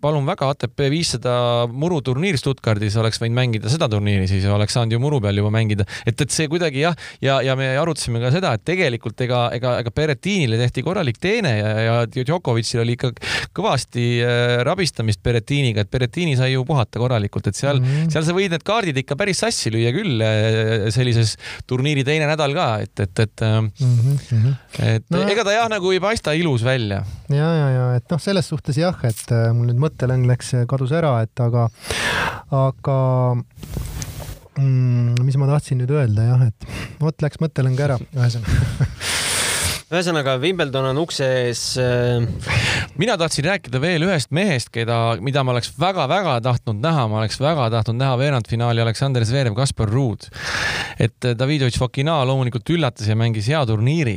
[0.02, 1.34] palun väga, ATP viissada
[1.70, 5.86] muruturniir Stuttgardis oleks võinud mängida seda turniiri, siis oleks saanud ju muru peal juba mängida,
[6.06, 9.78] et, et see kuidagi jah, ja, ja me arutasime ka seda, et tegelikult ega, ega,
[9.82, 13.12] ega Berettinile tehti korralik teene ja, ja Djokovicil oli ikka
[13.56, 18.10] kõvasti äh, rabistamist Berettiniga, et Berettini sai ju puhata korralikult, et seal mm, -hmm.
[18.12, 21.36] seal sa võid need kaardid ikka päris sassi lüüa küll äh, sellises
[21.66, 24.54] turniiri teine nädal ka, et, et, et mm, -hmm.
[24.86, 27.04] et no, ega ta jah, nagu ei paista ilus välja.
[27.28, 31.20] ja, ja, ja et noh, selles suhtes jah, et mul nüüd mõttelõng läks, kadus ära,
[31.22, 31.68] et aga,
[32.50, 32.98] aga
[34.58, 35.22] mm,.
[35.24, 36.68] mis ma tahtsin nüüd öelda jah, et
[37.00, 38.90] vot läks mõttelõng ära, ühesõnaga
[39.86, 41.60] ühesõnaga, Wimbledon on ukse ees.
[41.78, 42.24] Äh,
[42.98, 47.38] mina tahtsin rääkida veel ühest mehest, keda, mida ma oleks väga-väga tahtnud näha, ma oleks
[47.38, 50.26] väga tahtnud näha veerandfinaali Aleksander Zverev, Kaspar Ruud.
[50.98, 54.16] et äh, Davidovitš Fokina loomulikult üllatas ja mängis hea turniiri,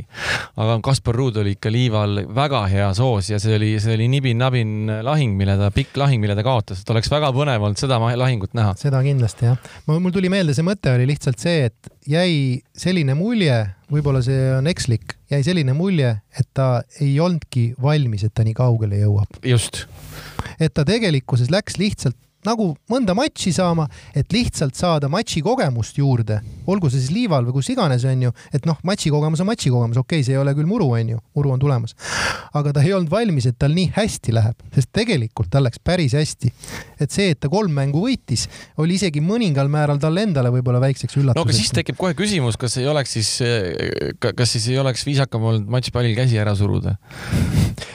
[0.58, 5.04] aga Kaspar Ruud oli ikka liival väga hea soos ja see oli, see oli nibin-nabin
[5.06, 8.58] lahing, mille ta, pikk lahing, mille ta kaotas, et oleks väga põnev olnud seda lahingut
[8.58, 8.74] näha.
[8.80, 9.72] seda kindlasti jah.
[9.86, 13.58] mul tuli meelde, see mõte oli lihtsalt see, et jäi selline mulje,
[13.92, 18.58] võib-olla see on ekslik, jäi selline mulje, et ta ei olnudki valmis, et ta nii
[18.58, 19.42] kaugele jõuab.
[19.46, 19.86] just.
[20.60, 22.18] et ta tegelikkuses läks lihtsalt
[22.48, 23.86] nagu mõnda matši saama,
[24.16, 28.68] et lihtsalt saada matši kogemust juurde, olgu see siis liival või kus iganes, onju, et
[28.70, 31.54] noh, matši kogemus on matši kogemus, okei okay,, see ei ole küll muru, onju, muru
[31.56, 31.96] on tulemas.
[32.56, 36.16] aga ta ei olnud valmis, et tal nii hästi läheb, sest tegelikult tal läks päris
[36.18, 36.54] hästi.
[37.00, 41.20] et see, et ta kolm mängu võitis, oli isegi mõningal määral talle endale võib-olla väikseks
[41.20, 41.44] üllatuseks.
[41.44, 43.34] no aga siis tekib kohe küsimus, kas ei oleks siis,
[44.20, 46.96] kas siis ei oleks viisakam olnud matšpallil käsi ära suruda?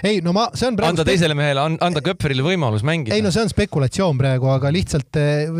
[0.04, 3.16] Ei no ma, see on praegu anda teisele mehele, anda Köpferile võimalus mängida.
[3.16, 5.50] ei no see on spekulatsioon praegu aga lihtsalt eh,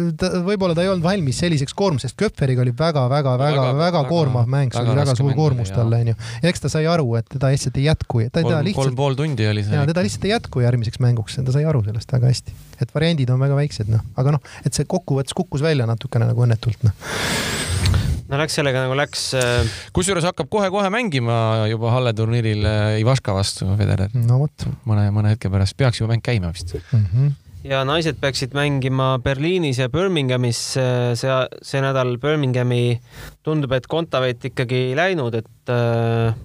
[0.47, 2.17] võib-olla ta ei olnud valmis selliseks koormuseks.
[2.19, 6.17] Köpferiga oli väga-väga-väga-väga koormav mäng, see oli väga suur koormus talle, onju.
[6.43, 8.25] ja eks ta sai aru, et teda lihtsalt ei jätku.
[8.35, 9.77] kolm, kolm pool tundi oli see.
[9.77, 12.57] ja teda lihtsalt ei jätku järgmiseks mänguks, ta sai aru sellest väga hästi.
[12.81, 16.47] et variandid on väga väiksed, noh, aga noh, et see kokkuvõttes kukkus välja natukene nagu
[16.47, 17.74] õnnetult, noh
[18.31, 19.27] no läks sellega nagu läks.
[19.39, 21.37] Äh, kusjuures hakkab kohe-kohe mängima
[21.71, 24.13] juba Halle turniiril äh, Ivaška vastu Federer.
[24.15, 24.69] no vot.
[24.89, 27.09] mõne, mõne hetke pärast peaks juba mäng käima vist mm.
[27.09, 27.33] -hmm
[27.65, 32.99] ja naised peaksid mängima Berliinis ja Birminghamis see, see nädal Birminghami
[33.45, 36.37] tundub, et Kontaveit ikkagi ei läinud, et äh,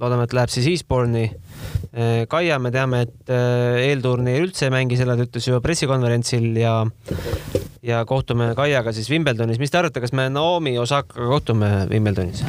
[0.00, 2.26] loodame, et läheb siis Eastbourne'i äh,.
[2.30, 6.76] Kaia, me teame, et äh, eelturniir üldse ei mängi, selle ta ütles juba pressikonverentsil ja
[7.82, 9.58] ja kohtume Kaiaga siis Wimbledonis.
[9.58, 12.44] mis te arvate, kas me Naomi Osakaga kohtume Wimbledonis?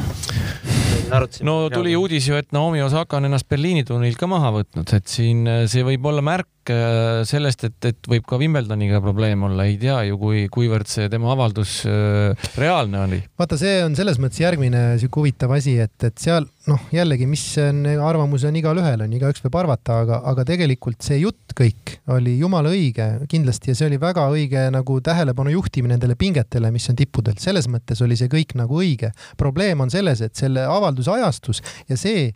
[1.47, 5.11] No tuli uudis ju, et Naomi Osaka on ennast Berliini turniirilt ka maha võtnud, et
[5.11, 9.79] siin see võib olla märk Äh, sellest, et, et võib ka Wimbledoniga probleem olla, ei
[9.81, 13.17] tea ju, kui, kuivõrd see tema avaldus äh, reaalne oli.
[13.39, 17.43] vaata, see on selles mõttes järgmine sihuke huvitav asi, et, et seal noh, jällegi, mis
[17.61, 22.35] on, arvamusi on igalühel, on igaüks võib arvata, aga, aga tegelikult see jutt kõik oli
[22.39, 26.99] jumala õige kindlasti ja see oli väga õige nagu tähelepanu juhtimine nendele pingetele, mis on
[26.99, 29.11] tippudelt, selles mõttes oli see kõik nagu õige.
[29.37, 32.29] probleem on selles, et selle avalduse ajastus ja see,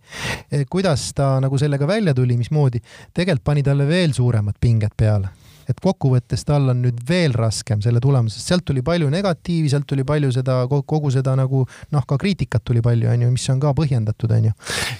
[0.69, 2.81] kuidas ta nagu sellega välja tuli, mismoodi,
[3.13, 8.01] tegelikult pani talle veel suuremad pinged peale et kokkuvõttes tal on nüüd veel raskem selle
[8.03, 12.65] tulemusest, sealt tuli palju negatiivi, sealt tuli palju seda, kogu seda nagu noh, ka kriitikat
[12.65, 14.53] tuli palju, onju, mis on ka põhjendatud, onju.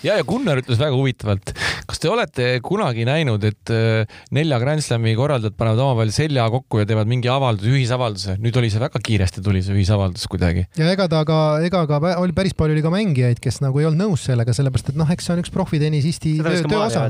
[0.05, 1.53] ja, ja Gunnar ütles väga huvitavalt,
[1.89, 6.81] kas te olete kunagi näinud, et äh, nelja Grand Slami korraldajad panevad omavahel selja kokku
[6.81, 10.65] ja teevad mingi avalduse, ühisavalduse, nüüd oli see väga kiiresti tuli see ühisavaldus kuidagi.
[10.79, 13.89] ja ega ta ka, ega ka oli päris palju oli ka mängijaid, kes nagu ei
[13.89, 17.07] olnud nõus sellega, sellepärast et noh, eks see on üks profitennisisti töö, töö osa.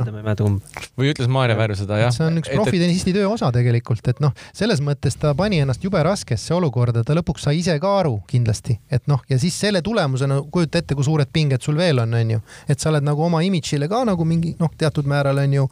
[0.95, 2.13] või ütles Maarja Vääru seda jah?
[2.15, 6.01] see on üks profitennisisti töö osa tegelikult, et noh, selles mõttes ta pani ennast jube
[6.03, 10.41] raskesse olukorda, ta lõpuks sai ise ka aru kindlasti, et noh, ja siis selle tulemusena
[10.51, 13.89] kujuta ette, kui suured pinged sul veel on, onju, et sa oled nagu oma imidžile
[13.91, 15.67] ka nagu mingi noh, teatud määral onju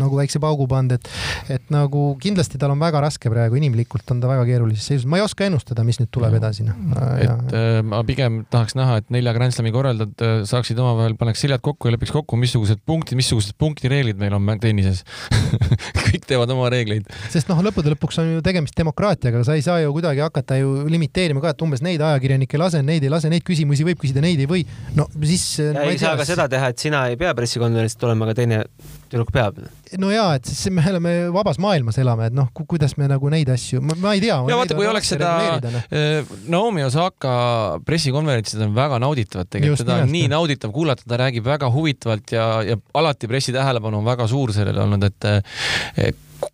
[0.00, 1.10] nagu väikse paugu pannud, et,
[1.58, 5.20] et nagu kindlasti tal on väga raske praegu, inimlikult on ta väga keerulises seisus, ma
[5.20, 6.78] ei oska ennustada, mis nüüd tuleb edasi, noh.
[7.22, 11.44] et äh, ma pigem tahaks näha, et nelja Grand Slami korraldajad äh, saaksid omavahel, paneks
[11.44, 15.02] seljad kokku ja lepiks kokku, missugused punktid, missugused punktireeglid meil on tennises
[16.06, 19.80] kõik teevad oma reegleid sest noh, lõppude lõpuks on ju tegemist demokraatiaga, sa ei saa
[19.82, 23.44] ju kuidagi hakata ju limiteerima ka, et umbes neid ajakirjanikke lasen, neid ei lase, neid
[23.46, 24.64] küsimusi võib küsida, neid ei või.
[24.98, 25.46] no siis.
[25.60, 28.62] ei saa ka seda teha, et sina ei pea pressikonverentsilt tulema, aga teine
[29.12, 29.60] tüdruk peab.
[30.00, 33.50] no ja, et siis me oleme vabas maailmas elame, et noh, kuidas me nagu neid
[33.52, 34.38] asju, ma ei tea.
[34.48, 35.32] ja vaata, kui oleks seda
[35.62, 35.84] no.
[35.92, 37.34] Eh, Naomi Osaka
[37.86, 42.48] pressikonverentsid on väga nauditavad tegelikult, teda on nii nauditav kuulata, ta räägib väga huvitavalt ja,
[42.66, 45.30] ja alati pressi tähelepanu on väga suur sellele olnud, et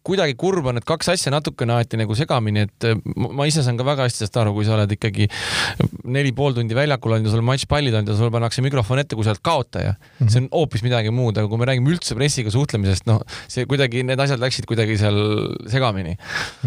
[0.07, 3.79] kuidagi kurb on, et kaks asja natukene aeti nagu segamini, et äh, ma ise saan
[3.79, 5.29] ka väga hästi sellest aru, kui sa oled ikkagi
[6.09, 9.27] neli pool tundi väljakul olnud ja sul matšpallid olnud ja sulle pannakse mikrofon ette, kui
[9.27, 10.01] sa oled kaotaja mm.
[10.21, 10.33] -hmm.
[10.33, 14.03] see on hoopis midagi muud, aga kui me räägime üldse pressiga suhtlemisest, noh, see kuidagi,
[14.07, 15.19] need asjad läksid kuidagi seal
[15.69, 16.17] segamini.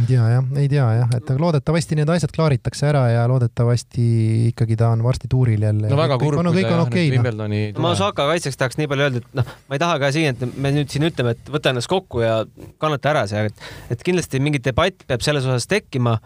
[0.02, 4.08] ei tea jah, ei tea jah, et aga loodetavasti need asjad klaaritakse ära ja loodetavasti
[4.52, 5.90] ikkagi ta on varsti tuuril jälle.
[5.90, 7.86] no väga kurb, kui ta jah, okay, nüüd Wimbledoni no.
[7.86, 10.58] ma Osaka kaitseks tahaks nii palju öelda, et noh, ma ei taha ka siin, et
[10.58, 12.42] me nüüd siin ütleme, et võta ennast kokku ja
[12.82, 16.18] kannata ära see, et, et kindlasti mingi debatt peab selles osas tekkima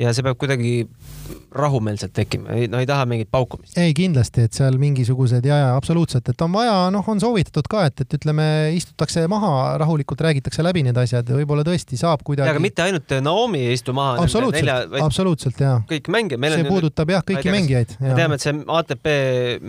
[0.00, 0.74] ja see peab kuidagi
[1.50, 3.74] rahumeelselt tekkima, no ei taha mingit paukumist.
[3.78, 7.84] ei, kindlasti, et seal mingisugused ja, ja absoluutselt, et on vaja, noh, on soovitatud ka,
[7.90, 8.44] et, et ütleme,
[8.76, 12.50] istutakse maha, rahulikult räägitakse läbi need asjad ja võib-olla tõesti saab kuidagi.
[12.50, 14.20] aga mitte ainult Naomi ei istu maha.
[14.22, 15.74] absoluutselt, absoluutselt ja.
[15.90, 16.46] kõik mängijad.
[16.54, 17.96] see nüüd, puudutab jah, kõiki mängijaid.
[18.02, 19.10] me teame, et see ATP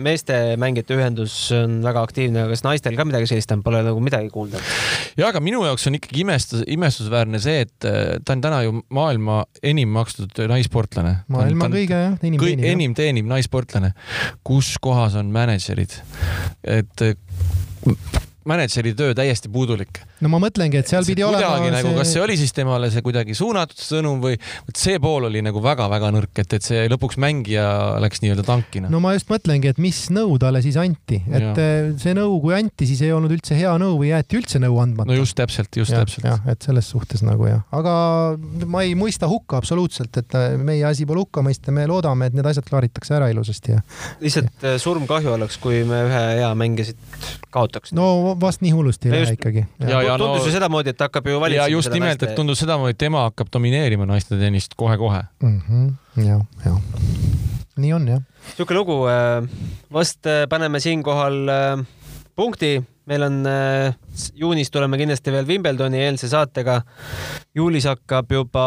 [0.06, 4.30] meeste mängijate ühendus on väga aktiivne, kas naistel ka midagi sellist on, pole nagu midagi
[4.32, 4.62] kuulda?
[5.18, 8.74] ja, aga minu jaoks on ikkagi imestus, imestusväärne see, et äh, ta on täna ju
[8.94, 11.16] maailma enim makstud naissportlane.
[11.32, 12.68] maailma kõige jah, enim teenib.
[12.72, 13.92] enim teenib naissportlane.
[14.44, 15.98] kus kohas on mänedžerid?
[16.62, 17.06] et
[18.44, 20.02] mänedžeri töö täiesti puudulik.
[20.22, 21.98] No ma mõtlengi, et seal see pidi olema nagu, see...
[21.98, 25.62] kas see oli siis temale see kuidagi suunatud sõnum või vot see pool oli nagu
[25.64, 27.64] väga-väga nõrk, et, et see lõpuks mängija
[28.02, 28.90] läks nii-öelda tankina.
[28.92, 31.52] no ma just mõtlengi, et mis nõu talle siis anti, et ja.
[31.62, 34.78] Eh, see nõu, kui anti, siis ei olnud üldse hea nõu või jäeti üldse nõu
[34.82, 35.10] andmata.
[35.10, 36.28] no just täpselt, just ja, täpselt.
[36.28, 37.94] jah, et selles suhtes nagu jah, aga
[38.70, 42.38] ma ei mõista hukka absoluutselt, et eh, meie asi pole hukka mõista, me loodame, et
[42.38, 43.82] need asjad klaaritakse ära ilusasti ja.
[44.22, 47.92] lihtsalt eh, surmkahju oleks, kui me ühe hea mängija siit kaotaks.
[47.96, 49.64] no vast nii hullusti ei lähe ikkagi.
[50.20, 51.68] Tundus no, ju sedamoodi, et hakkab ju valitsema.
[51.68, 56.24] ja just nimelt, et tundus sedamoodi, et tema hakkab domineerima naiste tennist kohe-kohe mm -hmm..
[56.26, 56.78] jah, jah.
[57.76, 58.22] nii on jah.
[58.48, 58.98] niisugune lugu.
[59.08, 59.48] Äh,
[59.92, 61.84] vast äh, paneme siinkohal äh,
[62.36, 63.44] punkti meil on
[64.34, 66.82] juunis tuleme kindlasti veel Wimbledoni eelse saatega.
[67.54, 68.66] juulis hakkab juba,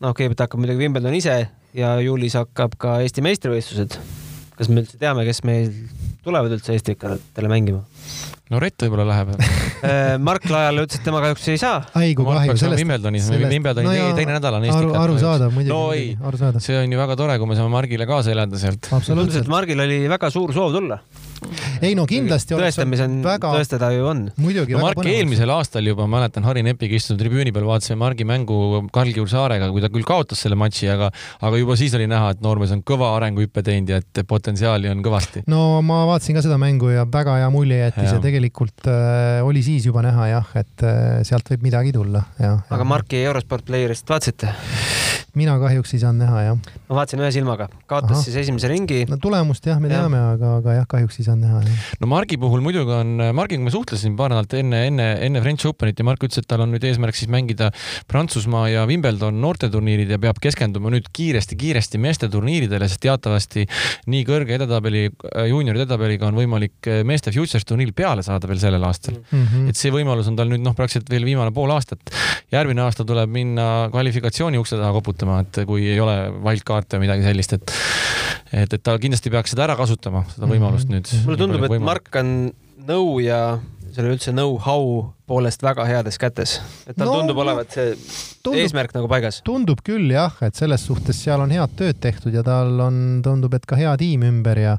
[0.00, 3.98] noh, kõigepealt hakkab muidugi Wimbledon ise ja juulis hakkab ka Eesti meistrivõistlused.
[4.54, 5.72] kas me üldse teame, kes meil
[6.24, 7.82] tulevad üldse Eesti-ikadele mängima?
[8.52, 11.78] No Rett võib-olla läheb äh, Mark Lajale ütles, et tema kahjuks ei saa.
[12.00, 12.82] aigu kahju sellest.
[12.82, 14.90] Wimbledonis, Wimbledoni no teine nädal on Eesti.
[15.00, 15.72] arusaadav muidugi.
[15.72, 18.90] no ei, see on ju väga tore, kui me saame Margile kaasa elada sealt.
[18.90, 21.00] et Margil oli väga suur soov tulla
[21.84, 24.22] ei no kindlasti tõestamise on väga..., tõestada ju on.
[24.40, 24.82] muidugi no,.
[24.84, 28.56] Mark eelmisel aastal juba, mäletan, Harri Nepiga istusime tribüüni peal, vaatasime Margi mängu
[28.94, 31.10] Karl-Kiur Saarega, kui ta küll kaotas selle matši, aga,
[31.44, 35.04] aga juba siis oli näha, et noormees on kõva arenguhüppe teinud ja et potentsiaali on
[35.04, 35.44] kõvasti.
[35.50, 39.40] no ma vaatasin ka seda mängu ja väga hea mulje jättis ja, ja tegelikult äh,
[39.46, 42.26] oli siis juba näha jah, et äh, sealt võib midagi tulla.
[42.40, 44.54] aga Marki Eurosport Playerist vaatasite?
[45.38, 46.58] Mina kahjuks ei saanud näha, jah.
[46.88, 48.22] ma vaatasin ühe silmaga, kaotas Aha.
[48.26, 49.04] siis esimese ringi.
[49.10, 51.78] no tulemust jah, me teame, aga, aga jah, kahjuks ei saanud näha.
[52.00, 55.98] no Margi puhul muidugi on, Margiga ma suhtlesin paar nädalat enne, enne, enne French Openit
[56.00, 57.70] ja Mark ütles, et tal on nüüd eesmärk siis mängida
[58.10, 63.66] Prantsusmaa ja Wimbledon noorteturniirid ja peab keskenduma nüüd kiiresti-kiiresti meeste turniiridele, sest teatavasti
[64.12, 65.08] nii kõrge edetabeli,
[65.50, 69.44] juunioride edetabeliga on võimalik meeste Futures turniiril peale saada veel sellel aastal mm.
[69.44, 69.68] -hmm.
[69.72, 71.98] et see võimalus on tal nüüd noh, praktiliselt veel viimane pool aastat.
[72.52, 77.06] järgmine aasta tuleb minna kvalifikatsiooni ukse taha koputama kasutama, et kui ei ole wildcard'e või
[77.06, 77.72] midagi sellist, et
[78.54, 81.14] et, et ta kindlasti peaks seda ära kasutama, seda võimalust mm -hmm.
[81.14, 81.26] nüüd.
[81.26, 82.52] mulle tundub, et Mark on
[82.86, 83.58] nõu ja
[83.94, 88.92] selle üldse know-how poolest väga heades kätes, et tal no, tundub olevat see tundub, eesmärk
[88.96, 89.40] nagu paigas.
[89.46, 93.54] tundub küll jah, et selles suhtes seal on head tööd tehtud ja tal on, tundub,
[93.56, 94.76] et ka hea tiim ümber ja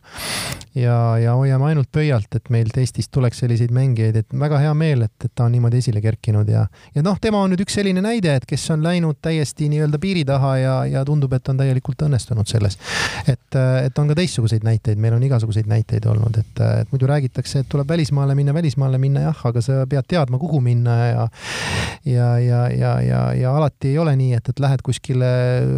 [0.76, 5.06] ja, ja hoiame ainult pöialt, et meilt Eestist tuleks selliseid mängijaid, et väga hea meel,
[5.08, 6.66] et, et ta on niimoodi esile kerkinud ja
[6.96, 10.26] ja noh, tema on nüüd üks selline näide, et kes on läinud täiesti nii-öelda piiri
[10.28, 12.78] taha ja, ja tundub, et on täielikult õnnestunud selles.
[13.28, 17.64] et, et on ka teistsuguseid näiteid, meil on igasuguseid näiteid olnud, et, et muidu räägitakse,
[17.64, 21.28] et tuleb välismaale minna, välismaale minna jah, aga sa pead teadma, kuhu minna ja
[22.06, 25.28] ja, ja, ja, ja, ja alati ei ole nii, et, et lähed kuskile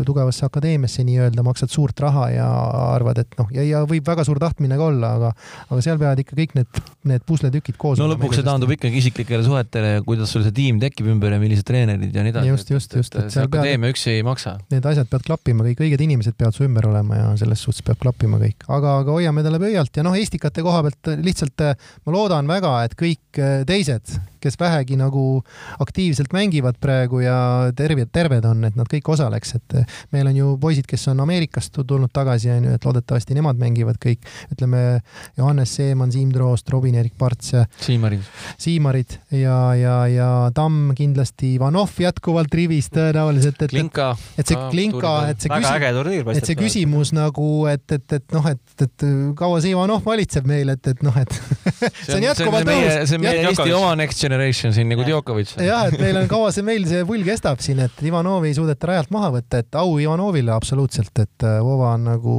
[0.06, 2.48] tugevasse akadeemiasse nii-öelda, maksad suurt raha ja
[2.96, 5.32] arvad, et noh, ja, ja võib väga suur tahtmine ka olla, aga,
[5.70, 8.02] aga seal peavad ikka kõik need, need pusletükid koos.
[8.02, 11.68] no lõpuks see taandub ikkagi isiklikele suhetele, kuidas sul see tiim tekib ümber ja millised
[11.68, 12.52] treenerid ja nii edasi.
[12.52, 13.20] just, just, just.
[13.20, 14.58] et see akadeemia üksi ei maksa.
[14.74, 18.02] Need asjad peavad klappima, kõik õiged inimesed peavad su ümber olema ja selles suhtes peab
[18.04, 21.68] klappima kõik, aga, aga hoiame talle pöialt ja noh, Estikate koha pealt lihtsalt
[22.04, 23.40] ma loodan väga, et kõik
[23.70, 25.42] teised, kes vähegi nagu
[25.84, 27.38] aktiivselt mängivad praegu ja
[27.78, 29.78] terved, terved on, et nad kõik osaleks, et
[30.16, 34.26] meil on ju poisid, kes on Ameerikast tulnud tagasi, onju, et loodetavasti nemad mängivad kõik,
[34.54, 35.02] ütleme
[35.38, 37.54] Johannes Seeman, Siim Troost, Robin-Erik Parts.
[37.82, 38.26] Siimarid.
[38.58, 45.14] Siimarid ja, ja, ja Tamm kindlasti, Ivanov jätkuvalt rivis tõenäoliselt, et, Klinka, et see Klinka,
[45.32, 49.08] et see küsimus, et see küsimus nagu, et, et, et noh, et, et
[49.38, 51.38] kaua see Ivanov valitseb meil, et, et noh, et
[52.06, 53.10] see on jätkuvalt õhus.
[53.10, 55.56] see on meie Eesti oma next generation siin nagu Djokovic.
[55.64, 58.92] jah, et meil on, kaua see meil see pull kestab siin, et Ivanovi ei suudeta
[58.92, 62.36] rajalt maha võtta, et au Ivanovile absoluutselt, et äh, Vova on nagu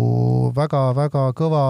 [0.56, 1.62] väga-väga kõva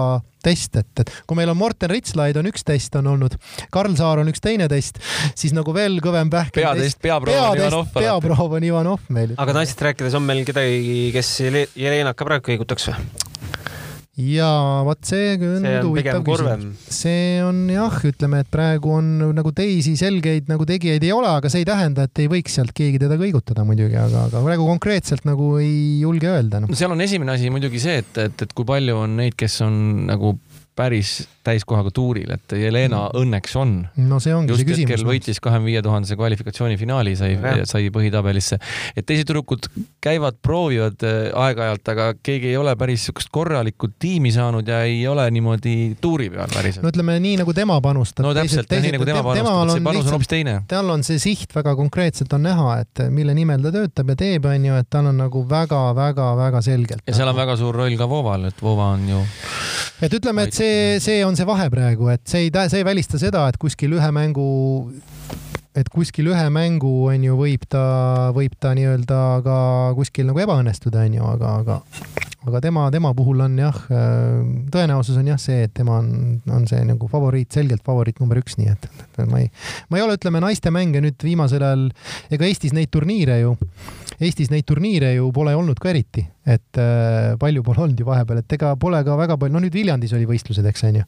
[0.43, 3.35] test, et, et kui meil on Morten Ritslaid on üks test on olnud,
[3.73, 5.01] Karl Saar on üks teine test,
[5.35, 6.53] siis nagu veel kõvem pähk.
[6.55, 7.89] peatest, peaproov on Ivanov.
[7.95, 9.35] peaproov on Ivanov meil.
[9.37, 11.33] aga naistest rääkides on meil kedagi, kes
[11.75, 13.28] Jelenat ka praegu kõigutaks või?
[14.19, 14.49] Ja
[14.87, 16.87] vot see on see on huvitav küsimus.
[16.91, 21.51] see on jah, ütleme, et praegu on nagu teisi selgeid nagu tegijaid ei ole, aga
[21.51, 25.27] see ei tähenda, et ei võiks sealt keegi teda kõigutada muidugi, aga, aga praegu konkreetselt
[25.29, 26.71] nagu ei julge öelda no..
[26.71, 29.61] no seal on esimene asi muidugi see, et, et, et kui palju on neid, kes
[29.65, 30.35] on nagu
[30.79, 33.19] päris täiskohaga tuuril, et Jelena mm.
[33.21, 33.73] õnneks on.
[34.09, 34.93] no see ongi just see küsimus.
[34.93, 37.37] hetkel võitis kahekümne viie tuhandese kvalifikatsioonifinaali, sai,
[37.69, 38.59] sai põhitabelisse.
[38.95, 39.69] et teised tüdrukud
[40.03, 45.01] käivad, proovivad äh, aeg-ajalt, aga keegi ei ole päris niisugust korralikku tiimi saanud ja ei
[45.07, 46.83] ole niimoodi tuuri peal päriselt.
[46.85, 48.27] no ütleme nii nagu tema panustab.
[48.27, 50.55] no täpselt, nii nagu tema panustab, see panus on hoopis teine.
[50.69, 54.47] tal on see siht väga konkreetselt on näha, et mille nimel ta töötab ja teeb,
[54.51, 57.05] onju, et tal on nagu väga-väga-väga selgelt.
[57.07, 59.25] ja seal on väga suur roll ka Voval, et Vova on ju
[60.01, 63.19] et ütleme, et see, see on see vahe praegu, et see ei, see ei välista
[63.21, 64.47] seda, et kuskil ühe mängu,
[65.77, 67.83] et kuskil ühe mängu on ju, võib ta,
[68.35, 69.59] võib ta nii-öelda ka
[69.99, 71.81] kuskil nagu ebaõnnestuda, on ju, aga, aga
[72.47, 73.77] aga tema, tema puhul on jah,
[74.71, 78.55] tõenäosus on jah see, et tema on, on see nagu favoriit, selgelt favoriit number üks,
[78.59, 79.49] nii et, et ma ei,
[79.91, 81.87] ma ei ole, ütleme, naiste mänge nüüd viimasel ajal,
[82.31, 83.55] ega Eestis neid turniire ju,
[84.19, 88.41] Eestis neid turniire ju pole olnud ka eriti, et äh, palju pole olnud ju vahepeal,
[88.41, 91.05] et ega pole ka väga palju, no nüüd Viljandis oli võistlused, eks onju,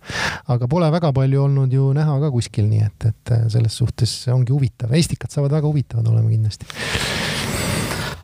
[0.53, 4.53] aga pole väga palju olnud ju näha ka kuskil, nii et, et selles suhtes ongi
[4.53, 6.69] huvitav, Estikad saavad väga huvitavad olema kindlasti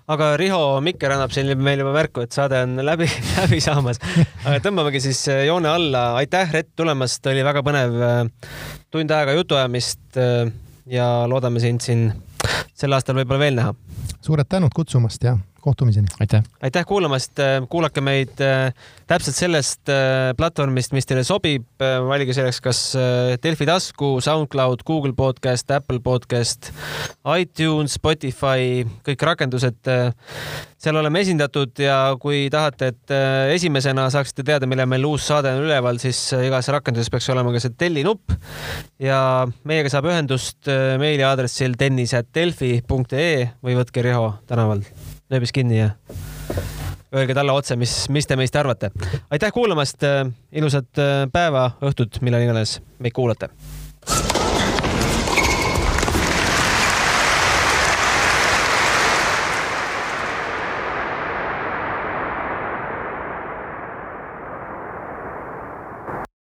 [0.08, 3.10] aga Riho Mikker annab siin meile juba märku, et saade on läbi,
[3.40, 4.00] läbi saamas.
[4.46, 6.10] aga tõmbamegi siis äh, joone alla.
[6.22, 8.22] aitäh, Rett, tulemast, oli väga põnev äh,
[8.94, 10.48] tund aega jutuajamist äh,
[10.88, 12.08] ja loodame sind siin
[12.78, 13.76] sel aastal võib-olla veel näha.
[14.24, 15.36] suured tänud kutsumast ja
[15.68, 16.08] kohtumiseni.
[16.20, 16.44] aitäh.
[16.64, 17.40] aitäh kuulamast,
[17.70, 18.72] kuulake meid äh,
[19.10, 21.66] täpselt sellest äh, platvormist, mis teile sobib.
[21.84, 22.82] Äh, valige selleks kas
[23.44, 26.72] Delfi tasku, SoundCloud, Google podcast, Apple podcast,
[27.36, 29.92] iTunes, Spotify, kõik rakendused.
[30.78, 33.14] seal oleme esindatud ja kui tahate, et
[33.56, 37.64] esimesena saaksite teada, millal meil uus saade on üleval, siis igas rakenduses peaks olema ka
[37.64, 38.38] see tellinupp
[39.02, 39.20] ja
[39.68, 40.70] meiega saab ühendust
[41.02, 44.86] meiliaadressil tennis.delfi.ee või võtke Riho tänaval
[45.34, 45.92] nööbis kinni ja
[47.16, 48.92] öelge talle otse, mis, mis te meist arvate.
[49.32, 50.04] aitäh kuulamast,
[50.52, 53.52] ilusat äh, päeva, õhtut, millal iganes meid kuulate.